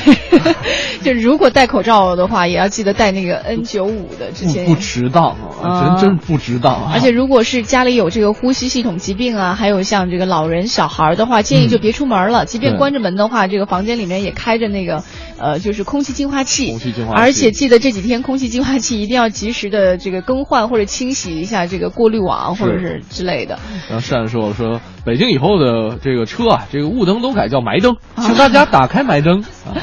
[1.02, 6.92] 就如果戴口罩的话，也要记得戴那个 N 九五的，之前不不值当啊，啊真真不值当啊！
[6.94, 12.46] 而且如果是家里有这个呼吸系统疾病啊，还有像这个老人、小孩的话，建议就别出门了。
[12.46, 15.04] 即便关着门的话，这个房间里面也开着那个
[15.42, 16.70] 呃，就是空气净化器。
[16.70, 23.60] 空气净化器而且记得这几天空气净化器一定要及时的这个更换或者清洗一下这个过滤网或者是之类的。
[23.90, 29.44] 然后善说了说，北京以后的这个车啊，这个雾灯都改叫霾灯，啊 请大家打开霾灯。
[29.66, 29.76] 啊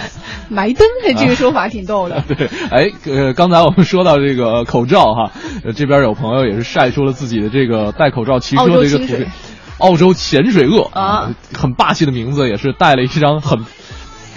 [0.51, 2.25] 霾灯，这个说法挺逗的。
[2.29, 5.33] 对，哎，呃，刚才我们说到这个口罩哈，
[5.63, 9.31] 呃，这边有朋友也是晒出了自己的这个戴口罩骑车的一个图片。
[9.77, 13.61] 澳洲潜水鳄啊，很霸气的名字，也是带了一张很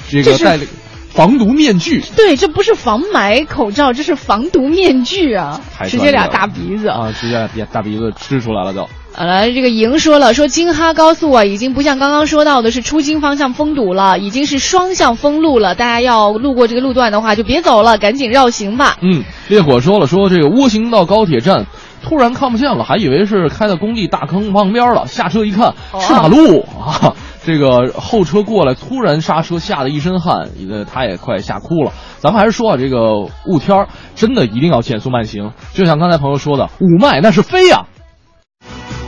[0.10, 0.64] 这个戴了
[1.13, 5.59] 防毒面具，对，这不是防霾口罩，这是防毒面具啊！
[5.85, 8.88] 直接俩大鼻子啊，直接俩大鼻子吃出来了都。
[9.13, 15.75] 好了，这个莹说了，说京哈高速啊，已经不像刚刚说到的是出京方向封堵了，已经是双向封路了。
[15.75, 18.95] 大家要路过这个路段的话，就别走了，赶紧绕行吧。
[19.01, 21.65] 嗯，烈火说了，说这个窝行到高铁站，
[22.01, 27.13] 突然看不见了，还以为是开到工地大坑旁边了，下车一看哦是马路啊，
[27.43, 31.91] 这个后车过来，突然刹车，吓得一身汗，呃，他也快吓哭了。
[32.19, 33.13] 咱们还是说啊，这个
[33.47, 37.88] 雾天儿真的一定要减速慢行，就像刚才朋友说的，雾霾那是飞呀、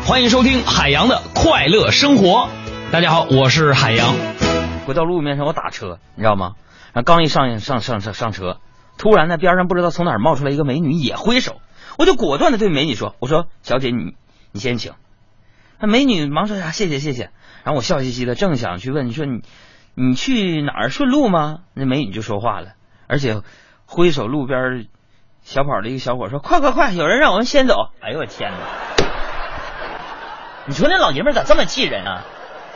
[0.06, 2.50] 欢迎收听海洋的快乐生活。
[2.92, 4.16] 大家好，我是海洋。
[4.88, 6.54] 回到路面上，我打车，你知道吗？
[6.92, 8.58] 然后刚一上上上上上车，
[8.98, 11.58] 突然呢边上不知道从哪儿冒出来一个美女，也挥手，
[12.00, 14.16] 我就果断的对美女说：“我说小姐你
[14.52, 14.94] 你先请。”
[15.80, 17.30] 那美女忙说：“呀、谢谢谢谢。”
[17.64, 19.42] 然后我笑嘻嘻的，正想去问你说你
[19.96, 21.60] 你去哪儿顺路吗？
[21.74, 22.74] 那美女就说话了，
[23.08, 23.42] 而且
[23.86, 24.88] 挥手路边
[25.44, 28.58] 小跑的一个小伙说：“快快快，有人让我们先走。”哎呦我天哪！
[30.68, 32.24] 你说那老爷们咋这么气人啊？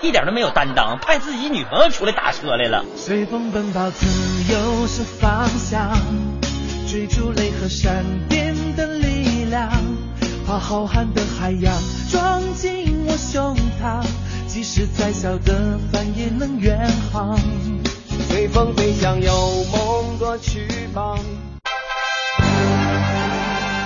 [0.01, 2.85] 一点都没有担当，派自己女朋友出来打车来了。
[2.95, 5.91] 随风奔跑，自由是方向，
[6.87, 9.69] 追逐雷和闪电的力量，
[10.47, 11.73] 把浩瀚的海洋
[12.11, 14.05] 装进我胸膛，
[14.57, 16.75] 即使再小的帆也能远
[17.13, 17.37] 航。
[18.27, 19.31] 随风飞翔，有
[19.71, 21.19] 梦多翅膀。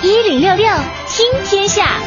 [0.01, 0.65] 一零六六
[1.09, 1.99] 听天下。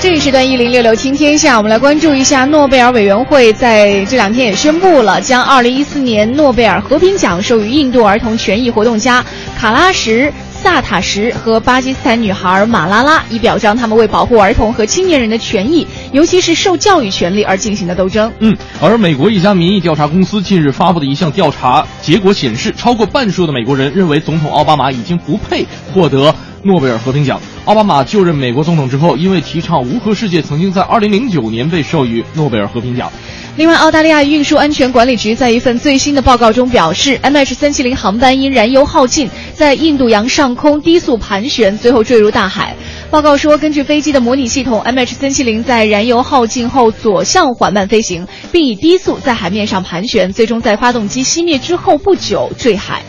[0.00, 9.24] 这一时段一零六六听天下，我们来关注一下诺贝尔委员会在这两天也宣布了，将二零一四年诺贝尔和平奖授予印度儿童权益活动家
[9.56, 10.32] 卡拉什。
[10.62, 18.32] 萨塔什和巴基斯坦女孩马拉拉，以表彰他们为保护儿童和青年人的权益，尤其是受教育权利而进行的斗争。
[18.38, 26.32] 嗯，而美国一家民意调查公司近日发布的一项调查结果显示，超过半数的美国人认为总统奥巴马已经不配获得
[26.62, 27.40] 诺贝尔和平奖。
[27.64, 33.10] 奥巴马就任美国总统之后，因为提倡无核世界，曾经在2009年被授予诺贝尔和平奖。
[33.54, 42.74] 另外，澳大利亚运输安全管理局在一份最新的报告中表示，MH370 航班因燃油耗尽，在印度洋上空低速盘旋，最后坠入大海。
[43.10, 53.02] 报告说，根据飞机的模拟系统，MH370 在燃油耗尽后左向缓慢飞行，并以低速在海面上盘旋，最终在发动机熄灭之后不久坠海。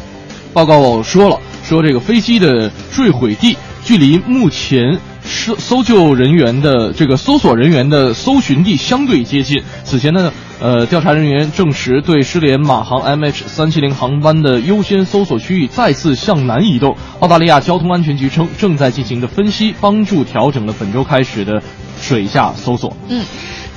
[0.52, 3.56] 报告说了，说这个飞机的坠毁地
[3.86, 9.64] 距离目前搜搜救人员的这个搜索人员的搜寻地相对接近。
[9.84, 16.96] 此前呢，呃，调查人员证实对失联马航 MH 三七零航班的优先搜索区域再次向南移动。
[17.20, 21.62] 澳大利亚交通安全局称，正在进行的分析帮助调整了本周开始的
[22.02, 22.96] 水下搜索。
[23.10, 23.24] 嗯。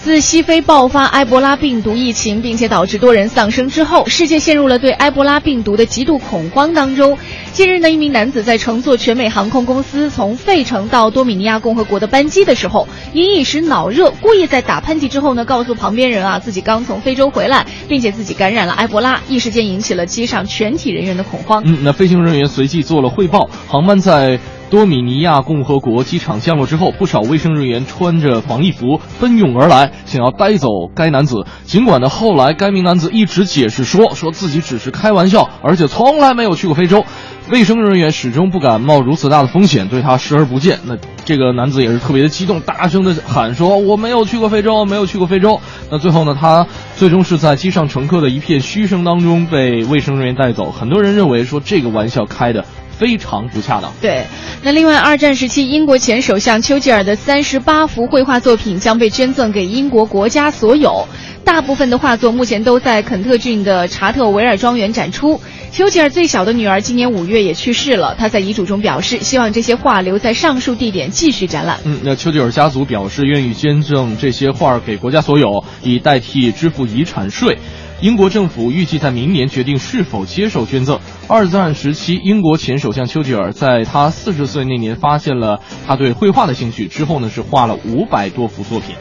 [0.07, 7.19] 自西非爆发埃博拉病毒疫情，并且导致多人丧生之后，世界陷入了对埃博拉病毒的极度恐慌当中。
[7.53, 21.65] 近日呢，一名男子在乘坐全美航空公司从费城到多米尼亚共和国的班机的时候，因一时脑热，故意在打喷嚏之后呢，告诉旁边人啊自己刚从非洲回来，并且自己感染了埃博拉，一时间引起了机上全体人员的恐慌。
[21.66, 24.39] 嗯，那飞行人员随即做了汇报，航班在。
[24.68, 31.47] 多米尼亚共和国机场降落之后，不少卫生人员穿着防疫服奔涌而来，想要带走该男子。
[31.64, 37.05] 尽管呢，后来该名男子一直解释说，说自己只是开玩笑，而且从来没有去过非洲。
[37.48, 40.80] 卫生人员始终不敢冒如此大的风险，对他视而不见。
[40.84, 46.66] 那这个男子也是特别的激动，大声的喊说：“我没有去过非洲，没有去过非洲。”那最后呢，他
[46.97, 50.72] 最终是在机上乘客的一片嘘声当中被卫生人员带走。
[50.72, 52.64] 很多人认为说这个玩笑开的。
[52.98, 53.93] 非常不恰当。
[54.01, 54.24] 对，
[54.62, 61.06] 那另外，二战时期英国前首相丘吉尔的三十八幅绘画作品将被捐赠给英国国家所有。
[61.47, 65.40] 大部分的画作目前都在肯特郡的查特维尔庄园展出。
[65.70, 71.78] 丘吉尔最小的女儿今年五月也去世了，他在遗嘱中表示，希望这些画留在上述地点继续展览。
[71.85, 77.56] 嗯，那丘吉尔家族表示愿意捐赠这些画给国家所有，以代替支付遗产税。
[78.01, 80.98] 英国政府预计在明年决定是否接受捐赠。
[81.28, 88.97] 二战时期，英国前首相丘吉尔在他四十岁那年发现了他对绘画的兴趣，之后呢是画了五百多幅作品。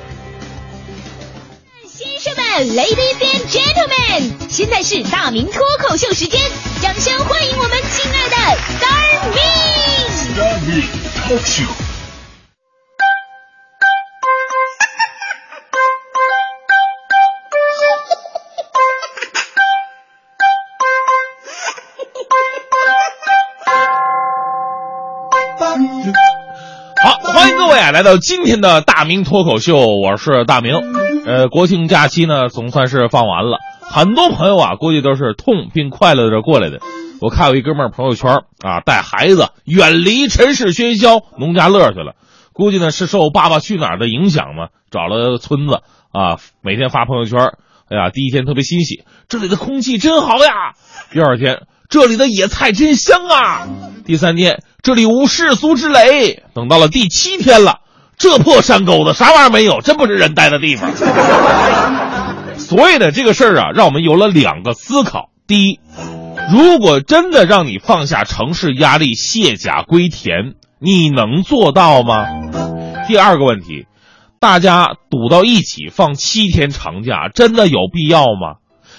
[2.64, 6.42] ，Ladies and Gentlemen，现在是大明脱口秀时间，
[6.82, 8.36] 掌声欢迎我们亲爱的
[8.80, 9.42] Star Me。
[10.16, 10.84] Star Me
[11.28, 11.68] Talk Show。
[27.04, 31.05] 好，欢迎各位啊，来到今天的大明脱口秀，我是大明。
[31.26, 36.80] 呃，国庆假期呢，总算是放完了，很多朋友啊，估计都是痛并快乐着过来的。
[37.20, 42.14] 我看有一哥们儿朋友圈啊，带孩子远离尘世喧嚣，农家乐去了。
[42.54, 45.82] 估计呢是受《爸爸去哪儿》的影响嘛，找了村子
[46.12, 47.54] 啊，每天发朋友圈。
[47.90, 50.74] 哎呀，第一天特别欣喜，这里的空气真好呀。
[51.12, 53.68] 第二天，这里的野菜真香啊。
[54.06, 56.44] 第三天，这里无世俗之累。
[56.54, 57.80] 等到了第七天了，
[58.18, 60.92] 这破山沟子啥玩意儿没有，真不是人待的地方。
[62.58, 65.80] 所以呢，这个事儿啊，让我们有了两个思考：第一，
[66.52, 72.26] 如果真的让你放下城市压力，卸甲归田，你能做到吗？
[73.08, 73.86] 第二个问题，
[74.40, 78.58] 大家堵到一起放七天长假，真的有必要吗？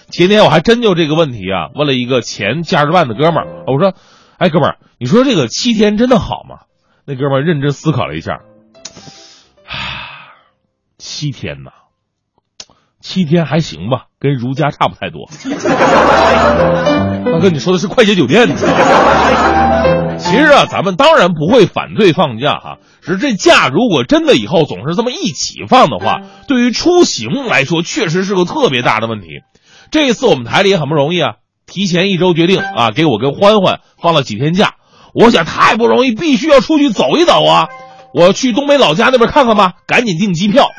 [0.09, 3.95] 前天我还真就这个问题啊，问了一个前驾驶办的哥们儿，我说
[4.39, 6.59] ：“哎，哥们儿，你说这个七天真的好吗？”
[7.05, 8.41] 那哥们儿认真思考了一下，
[10.99, 11.71] 七天呐，
[13.01, 15.29] 七天还行吧，跟如家差不太多。
[17.27, 18.55] 大哥，你说的是快捷酒店呢？
[20.19, 29.27] 其实啊，咱们当然不会反对放假哈，只是这假如果真的以后总是这么一起放的话，对于出行来说确实是个特别大的问题。
[29.91, 31.35] 这一次我们台里也很不容易啊，
[31.67, 34.75] 提前一周决定啊，给我跟欢欢放了几天假。
[35.15, 37.69] 我想太不容易，必须要出去走一走啊！
[38.13, 40.71] 我去东北老家那边看看吧，赶紧订机票。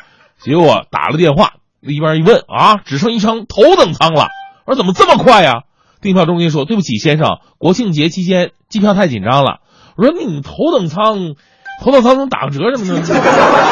[0.42, 4.28] 结果打了电话，一边一问啊，只剩一张头等舱了。
[4.64, 5.62] 我说怎么这么快呀？
[6.00, 9.58] 订票中心说：“对不起，先生，国庆节期间机票太紧张了。”
[9.98, 11.34] 我说：“你们头等舱，
[11.82, 13.02] 头等舱能打个折什么的？”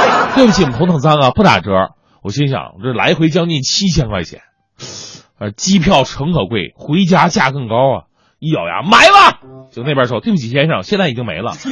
[0.35, 1.71] 对不起，我们头等舱啊不打折。
[2.23, 4.41] 我心想，这来回将近七千块钱，
[5.39, 8.03] 呃，机票诚可贵，回家价更高啊！
[8.41, 9.39] 一咬牙买了，
[9.71, 11.53] 就那边说：“对不起，先生，现在已经没了。”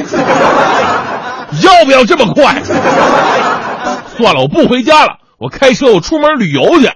[1.64, 2.62] 要不要这么快？
[4.16, 6.90] 算了，我不回家了，我开车，我出门旅游去。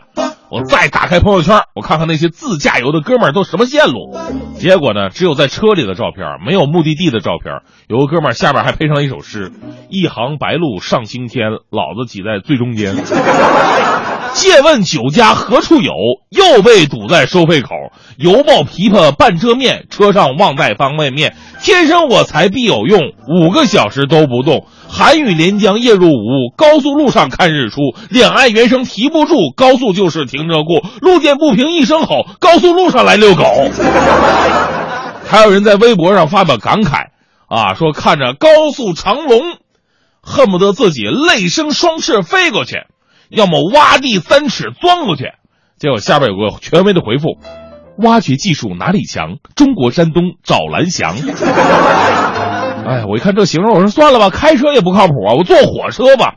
[0.51, 4.17] 我再打开朋友圈，我看看那些自驾游的哥们儿都什么线路。
[4.57, 7.61] 结果呢，只有在车里的照片，没有目的地的照片。
[7.87, 9.53] 有个哥们儿下边还配上了一首诗
[9.91, 12.97] ：“一行白鹭上青天，老子挤在最中间。”
[14.35, 15.93] 借问酒家何处有？
[16.31, 17.71] 又被堵在收费口。
[18.17, 21.37] 犹抱琵琶半遮面，车上忘带方便面。
[21.63, 24.67] 天生我材必有用，五个小时都不动。
[24.89, 27.81] 寒雨连江夜入吴，高速路上看日出。
[28.11, 30.87] 两岸猿声啼不住，高速就是停车库。
[31.01, 33.45] 路见不平一声吼，高速路上来遛狗。
[35.27, 37.09] 还有人在微博上发表感慨
[37.49, 39.41] 啊，说看着高速长龙，
[40.23, 42.77] 恨不得自己泪生双翅飞过去，
[43.31, 45.33] 要么挖地三尺钻过去。
[45.79, 47.39] 结果下边有个权威的回复。
[47.99, 49.39] 挖掘技术哪里强？
[49.57, 51.17] 中国山东找蓝翔。
[52.87, 56.37] 哎，我一看这形容，我说算了吧，开车也不靠谱啊，我坐火车吧。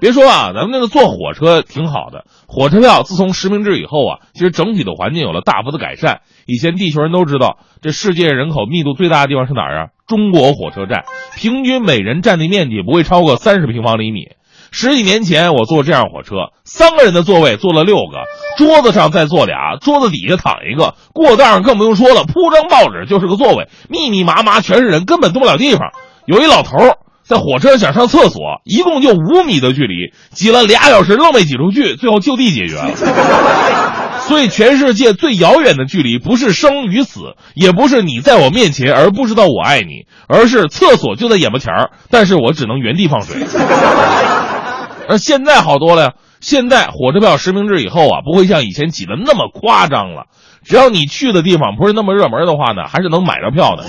[0.00, 2.26] 别说啊，咱们那个坐火车挺好的。
[2.46, 6.20] 火车票自从实名制以后啊，其实整体的环境有了大幅的改善。
[6.46, 9.86] 以前地球人都知道，这世界人口密度最大的地方是哪儿啊？
[10.06, 11.04] 中国火车站，
[11.36, 14.28] 平均每人占地面积不会超过三十平方厘米。
[14.70, 18.24] 十几年前我坐这样火车，三个人的座位坐了六个，
[18.56, 25.90] 桌子上再坐俩，桌子底下躺一个，过道上更不用说了，铺张报纸就是个座位，密密麻麻全是人，根本动不了地方。
[26.26, 26.76] 有一老头
[27.22, 32.90] 在火车想上厕所，一共就五米的距离，挤了俩小时愣没挤出去，最后就地解决了。
[34.28, 37.20] 所以，全世界最遥远的距离，不是生与死，
[37.54, 43.36] 也不是你在我面前而不知道我爱你，而是厕所就在眼巴前儿，但是我只能原地放水。
[45.08, 46.12] 而现在好多了呀！
[46.40, 50.26] 现在火车票实名制以后啊，不会像以前挤得那么夸张了。
[50.62, 53.84] 只要你去的地方不是那么热门的话呢，还是能买着票的。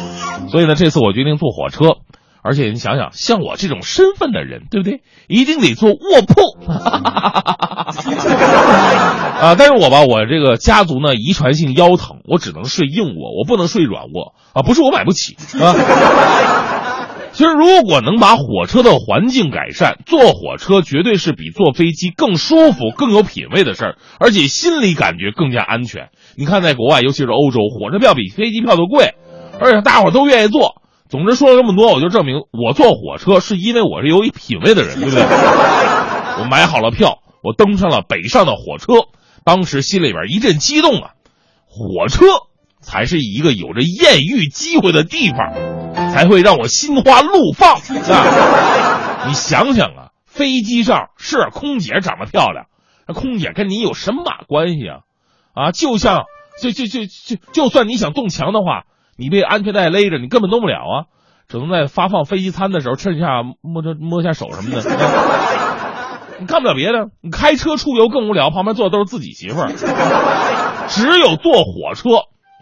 [0.50, 1.98] 所以呢，这次我决定坐火车。
[2.42, 5.02] 而且你想想，像我这种身份的人，对不对？
[5.28, 6.42] 一定得坐卧铺。
[9.42, 14.62] 啊，但是我吧，我这个家族呢，遗传性腰疼，我只能睡硬卧，我不能睡软卧啊。
[14.64, 15.76] 不是我买不起啊。
[17.40, 26.10] 其实，如果能把火车的环境改善，坐火车绝对是比坐飞机更舒服、更有品位的事儿，而且心理感觉更加安全。
[26.36, 29.14] 你看，在国外，尤其是欧洲，火车票比飞机票都贵，
[29.58, 30.82] 而且大伙儿都愿意坐。
[31.08, 35.22] 总之说了这么多，我就证明我坐火车是因为我是有一品位的人，对不对？
[36.44, 39.08] 我买好了票，我登上了北上的火车，
[39.46, 41.12] 当时心里边一阵激动啊！
[41.68, 42.26] 火车
[42.80, 45.54] 才是一个有着艳遇机会的地方，
[46.14, 49.26] 才会让我心花怒放啊！
[49.28, 52.66] 你想想啊，飞机上是空姐长得漂亮，
[53.08, 55.00] 那空姐跟你有什么关系啊？
[55.54, 56.24] 啊，就像
[56.62, 58.84] 就就就就就算你想动墙的话。
[59.22, 61.12] 你被安全带勒着，你根本动不了啊！
[61.50, 64.80] 只能在发放飞机餐的时候趁下摸着摸下手什么的。
[66.40, 69.74] 你干不了别的，你开车出游更无聊，旁边坐的都是自己媳妇儿。
[70.88, 72.12] 只有坐火车，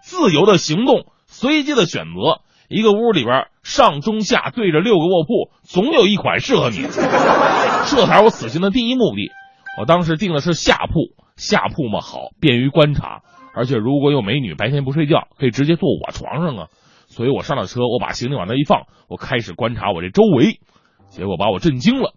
[0.08, 2.40] 自由的行动，随机的选择，
[2.70, 6.78] 一个屋里边上中下对着六个卧铺，总有一款适合你。
[6.78, 9.30] 这才是我此行的第一目的。
[9.78, 13.22] 我当时订的是下铺，下铺嘛好，便于观察。
[13.54, 16.68] 而且如果有美女，白天不睡觉，可以直接坐我床上啊！
[17.08, 20.62] 所以我上了车，我把行李往那一放，我开始观察我这周围，
[21.10, 22.14] 结果把我震惊了。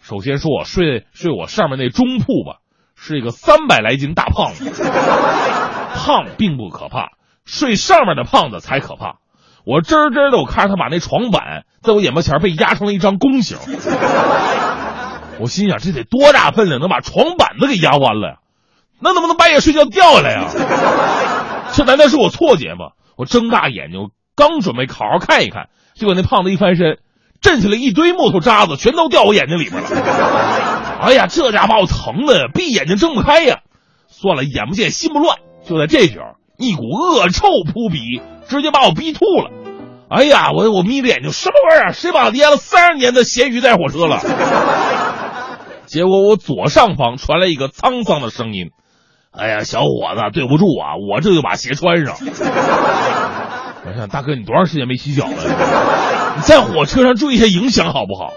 [0.00, 2.58] 首先说我睡睡我上面那中铺吧，
[2.96, 4.64] 是一个三百来斤大胖子。
[6.02, 7.10] 胖并不可怕，
[7.44, 9.18] 睡上面的胖子才可怕。
[9.64, 13.56] 我真真的，我看着他把那床板在我眼巴前被压成了一张弓形。
[15.38, 18.34] 我心想，这得多大分量，能把床板子给压弯了呀？
[18.98, 20.48] 那能不能半夜睡觉掉下来呀？
[21.72, 22.90] 这难道是我错觉吗？
[23.16, 26.98] 我睁大眼睛，刚准备好好看一看，结果那胖子一翻身，
[27.40, 29.88] 震起来一堆木头渣子，全都掉我眼睛里边了。
[31.00, 33.60] 哎呀，这家把我疼的闭眼睛睁不开呀！
[34.08, 35.38] 算了，眼不见心不乱。
[35.64, 39.50] 就在这时候，一股恶臭扑鼻，直接把我逼吐了。
[40.08, 41.92] 哎呀，我我眯着眼睛，什么玩意儿？
[41.92, 44.20] 谁把我腌了三十年的咸鱼带火车了？
[45.86, 48.70] 结果我左上方传来一个沧桑的声音
[49.32, 52.16] ：“哎呀，小伙子，对不住啊，我这就把鞋穿上。
[53.84, 55.32] ”我想，大哥，你多长时间没洗脚了？
[56.36, 58.32] 你在火车上注意一下影响好不好？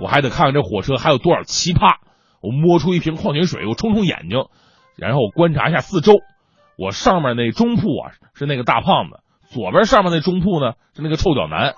[0.00, 1.96] 我还得看看这火车还有多少奇葩。
[2.40, 4.46] 我摸出一瓶矿泉水，我冲冲眼睛，
[4.96, 6.14] 然后我观察一下四周。
[6.80, 9.20] 我上面那中铺啊是那个大胖子，
[9.54, 11.74] 左边上面那中铺呢是那个臭脚男，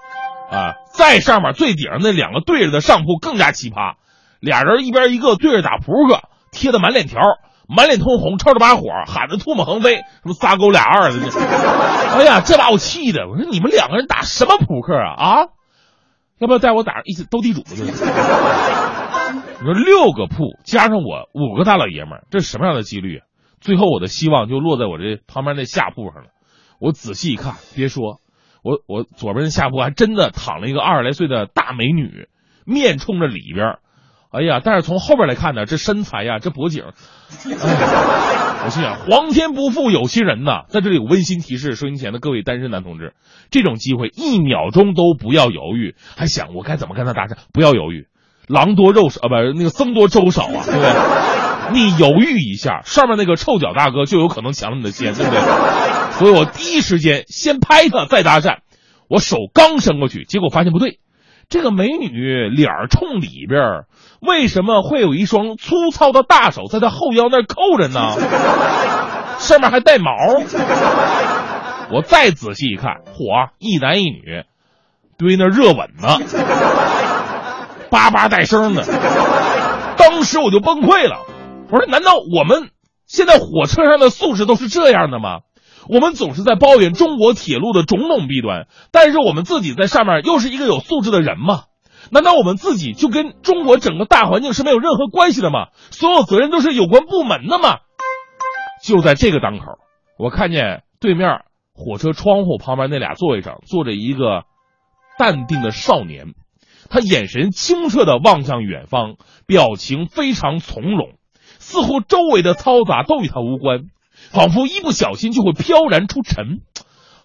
[0.49, 3.95] 啊，再上面最顶上那两个对着的上铺更加奇葩，
[4.39, 6.21] 俩人一边一个对着打扑克，
[6.53, 7.21] 贴的满脸条，
[7.69, 11.19] 满脸通红，抽着把火，喊的唾沫横飞，什么仨勾俩二的，
[12.15, 15.49] 哎呀，这把我气的，我说你们两个人打什么扑克啊啊？
[16.39, 17.83] 要不要带我打一起斗地主去？
[19.63, 23.27] 你说六个铺加上我五个大老爷们，这是什么样的几率啊？
[23.63, 26.31] 最后我的希望就落在我这旁边那下铺上了。
[26.81, 28.21] 我仔细一看，别说，
[28.63, 32.29] 我我左边的下铺还真的躺了一个二十来岁的大美女，
[32.67, 33.79] 面冲着里边。
[34.33, 40.63] 哎呀，但是从后边来看呢，这身材呀，这脖颈，我心想，皇天不负有心人呐。
[40.69, 43.15] 在这里有温馨提示，收音前的各位单身男同志，
[43.51, 47.37] 这种机会一秒钟都不要犹豫，还想我该怎么跟他搭讪？
[47.53, 48.09] 不要犹豫，
[48.49, 51.42] 狼多肉少啊，不是那个僧多粥少啊，对不对？
[51.71, 55.41] 你犹豫一下，上面那个臭脚大哥就有可能抢了你的先，对不对？
[56.19, 58.59] 所以我第一时间先拍他，再搭讪。
[59.09, 60.99] 我手刚伸过去，结果发现不对，
[61.49, 63.85] 这个美女脸冲里边，
[64.21, 68.17] 为什么会有一双粗糙的大手在她后腰那扣着呢？
[69.39, 70.13] 上面还带毛。
[71.91, 74.45] 我再仔细一看，嚯，一男一女
[75.19, 76.19] 堆那热吻呢，
[77.91, 78.83] 叭叭带声的。
[79.99, 81.19] 当时我就崩溃了。
[81.73, 82.69] 我说：“难道我们
[83.07, 85.39] 现在火车上的素质都是这样的吗？
[85.89, 91.65] 我们总是在抱怨中国铁路的种种弊端，但是我们自己在上面又是一个有素质的人吗？
[92.11, 95.69] 难道我们自己就跟中国整个大环境是没有任何关系的吗？
[95.91, 97.79] 所有责任都是有关部门的吗？”
[98.85, 99.79] 就在这个当口，
[100.19, 101.41] 我看见对面
[101.73, 104.43] 火车窗户旁边那俩座位上坐着一个
[105.19, 106.35] 淡定的少年，
[106.91, 109.15] 他眼神清澈的望向远方，
[109.47, 111.15] 表情非常从容。
[111.63, 113.85] 似乎周围的嘈杂都与他无关，
[114.33, 116.61] 仿佛一不小心就会飘然出尘。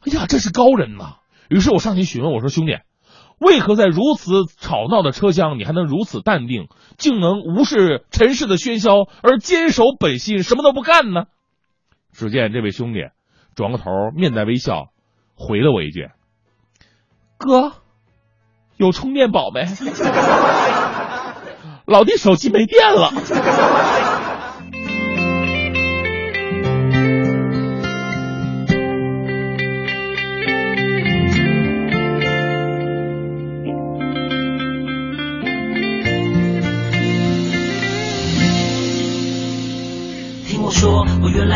[0.05, 1.15] 哎呀，这是高人呐！
[1.49, 2.77] 于是我上前询问我说：“兄弟，
[3.39, 11.23] 为何在如此吵闹的车厢，你还能如此淡定，竟能无视尘世的喧嚣而坚守本心，什么都不干呢？”
[12.13, 12.99] 只见这位兄弟
[13.55, 14.89] 转过头，面带微笑，
[15.35, 16.09] 回了我一句
[17.37, 17.73] ：“哥，
[18.77, 19.65] 有充电宝没？
[21.85, 23.11] 老弟手机没电了。”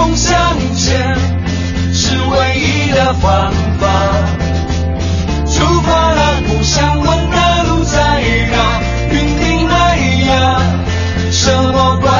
[0.00, 1.14] 梦向前
[1.92, 3.86] 是唯一的方法。
[5.46, 9.94] 出发了，不想问的路在哪，云顶那
[10.24, 10.62] 呀，
[11.30, 12.19] 什么关？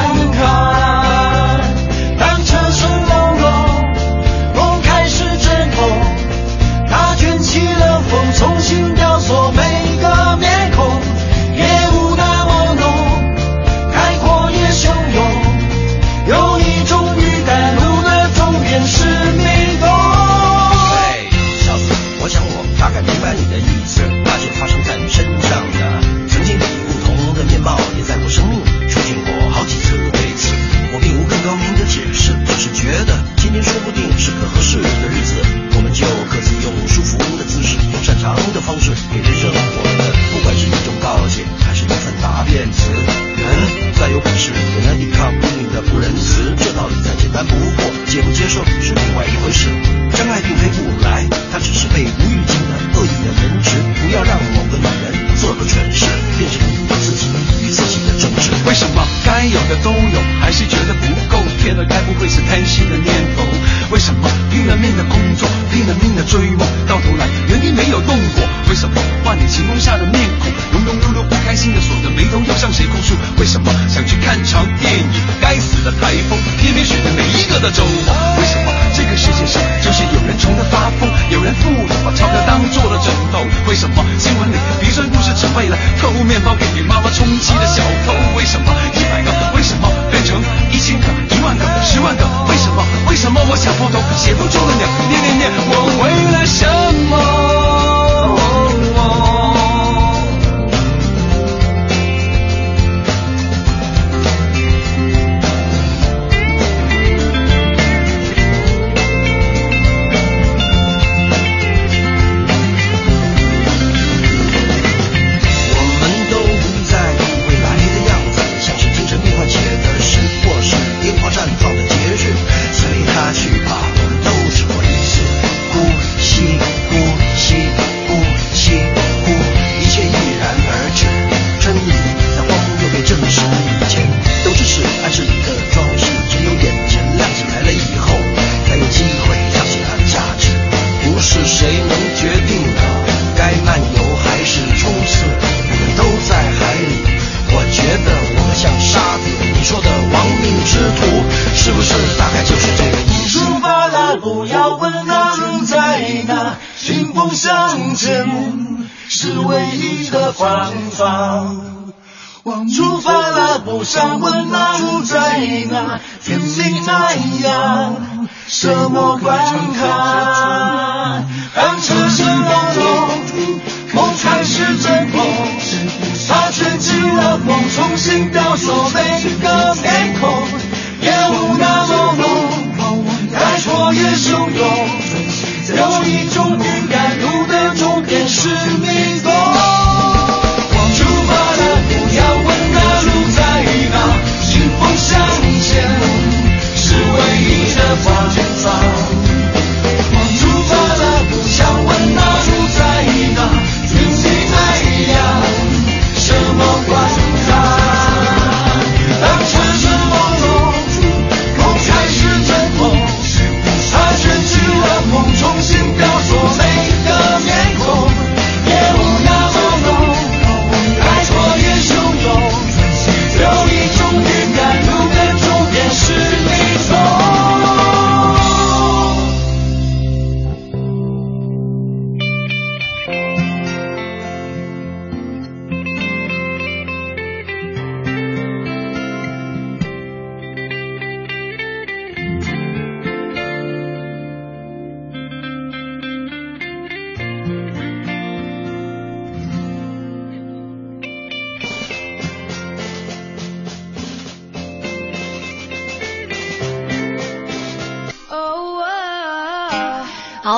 [34.30, 35.34] 一个合适的日子，
[35.74, 39.18] 我们就各自用舒服的姿势，用擅长的方式给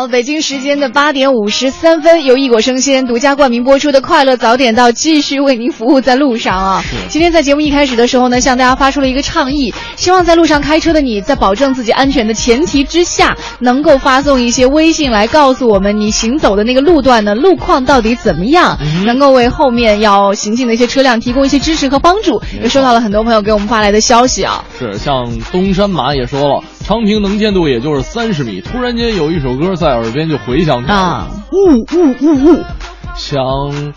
[0.03, 6.85] 好，北京时间的八点五十三分，由异果生鲜独家冠名播出的《快乐早点到》继续为您服务在路上啊！
[7.09, 18.77] 今天在节目一开始的时候呢，向大家发出了一个倡议，希望在路上开车的你在保证自己安全的前提之下，能够发送一些微信来告诉我们你行走的那个路段呢路况到底怎么样，
[19.07, 22.43] 能够为后面要行进的一些车辆提供一些支持和帮助。
[22.61, 32.65] 也收到了很多朋友给我们发来的消息啊，是像东山马也说了，昌平能见度也就是三十米，突然间有一首歌在耳边就回响起来啊，呜呜呜呜，
[33.17, 33.93] 想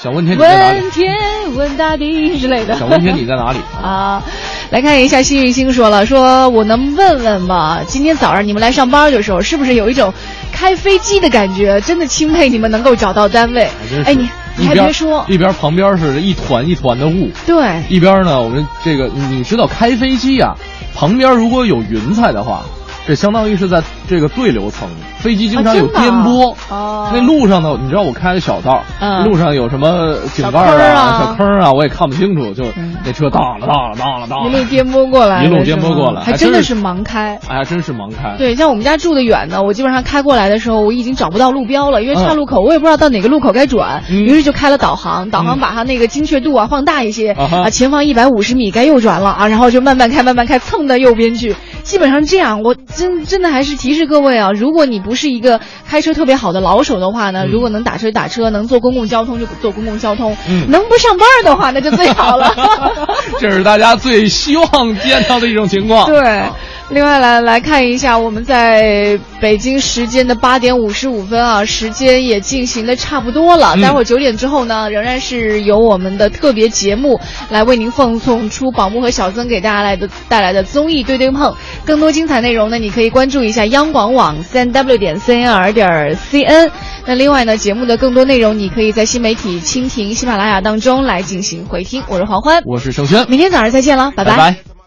[0.00, 0.80] 想问天你在哪里？
[0.80, 1.16] 问天
[1.56, 2.76] 问大地之类的。
[2.78, 3.58] 想问天你在哪里？
[3.82, 4.22] 啊，
[4.70, 7.80] 来看一下幸运星说了，说我能问问吗？
[7.86, 10.14] 今天早上你们来上班的时候，是不是有一种
[10.52, 13.68] 开飞机的感觉，真的钦佩你们能够找到单位。
[14.04, 20.54] 哎，你你还别说，一边旁边是一团一团的雾，对，一边呢，我们这个你知道开飞机啊，
[20.98, 22.64] 旁边如果有云彩的话，
[23.08, 24.86] 这相当于是在这个对流层，
[25.20, 26.54] 飞机经常有颠簸。
[26.68, 32.64] 哦，那路上呢，你知道我开的小道，嗯路上有什么井盖啊小坑啊，我也看不清楚，就
[33.06, 37.40] 那车当了当了当了当了，一路颠簸过来 一路颠簸过来，还真的是盲开。
[37.48, 38.36] 哎呀，真是盲开。
[38.36, 51.56] 对，像我们家住的远呢，我基本上开过来的时候，我已经找不到路标了，因为岔嗯路口我也不知道到哪个路口该转，于是就开了导航，导航把它那个精确度啊放大一些啊，前方一百五十米该右转了啊，然后就慢慢开慢慢开，蹭到右边去。
[51.82, 62.52] 基本上这样，我真真的还是提示各位啊，如果你不是一个开车特别好的老手的话呢，如果能打车打车，能坐公共交通就坐公共交通，嗯能不上班的话那就最好了。
[63.38, 66.06] 这是大家最希望见到的一种情况。
[66.06, 66.42] 对，
[66.90, 73.74] 另外来来看一下，我们在北京时间的八点五十五分啊，时间也进行的差不多了。
[73.76, 81.54] 嗯待会儿九点之后呢，仍然是由我们的特别节目来为您奉送出宝木和小曾给大家来的带来的综艺对对碰。
[81.84, 86.70] 更多精彩内容呢，你可以关注一下央广网三 w 点 cnr 点 cn。
[87.06, 92.02] 那另外呢，节目的更多内容你可以在新媒体蜻蜓、喜马拉雅当中来进行回听。
[92.08, 94.77] 我是黄欢，我是盛轩，明天早上再见了，拜拜拜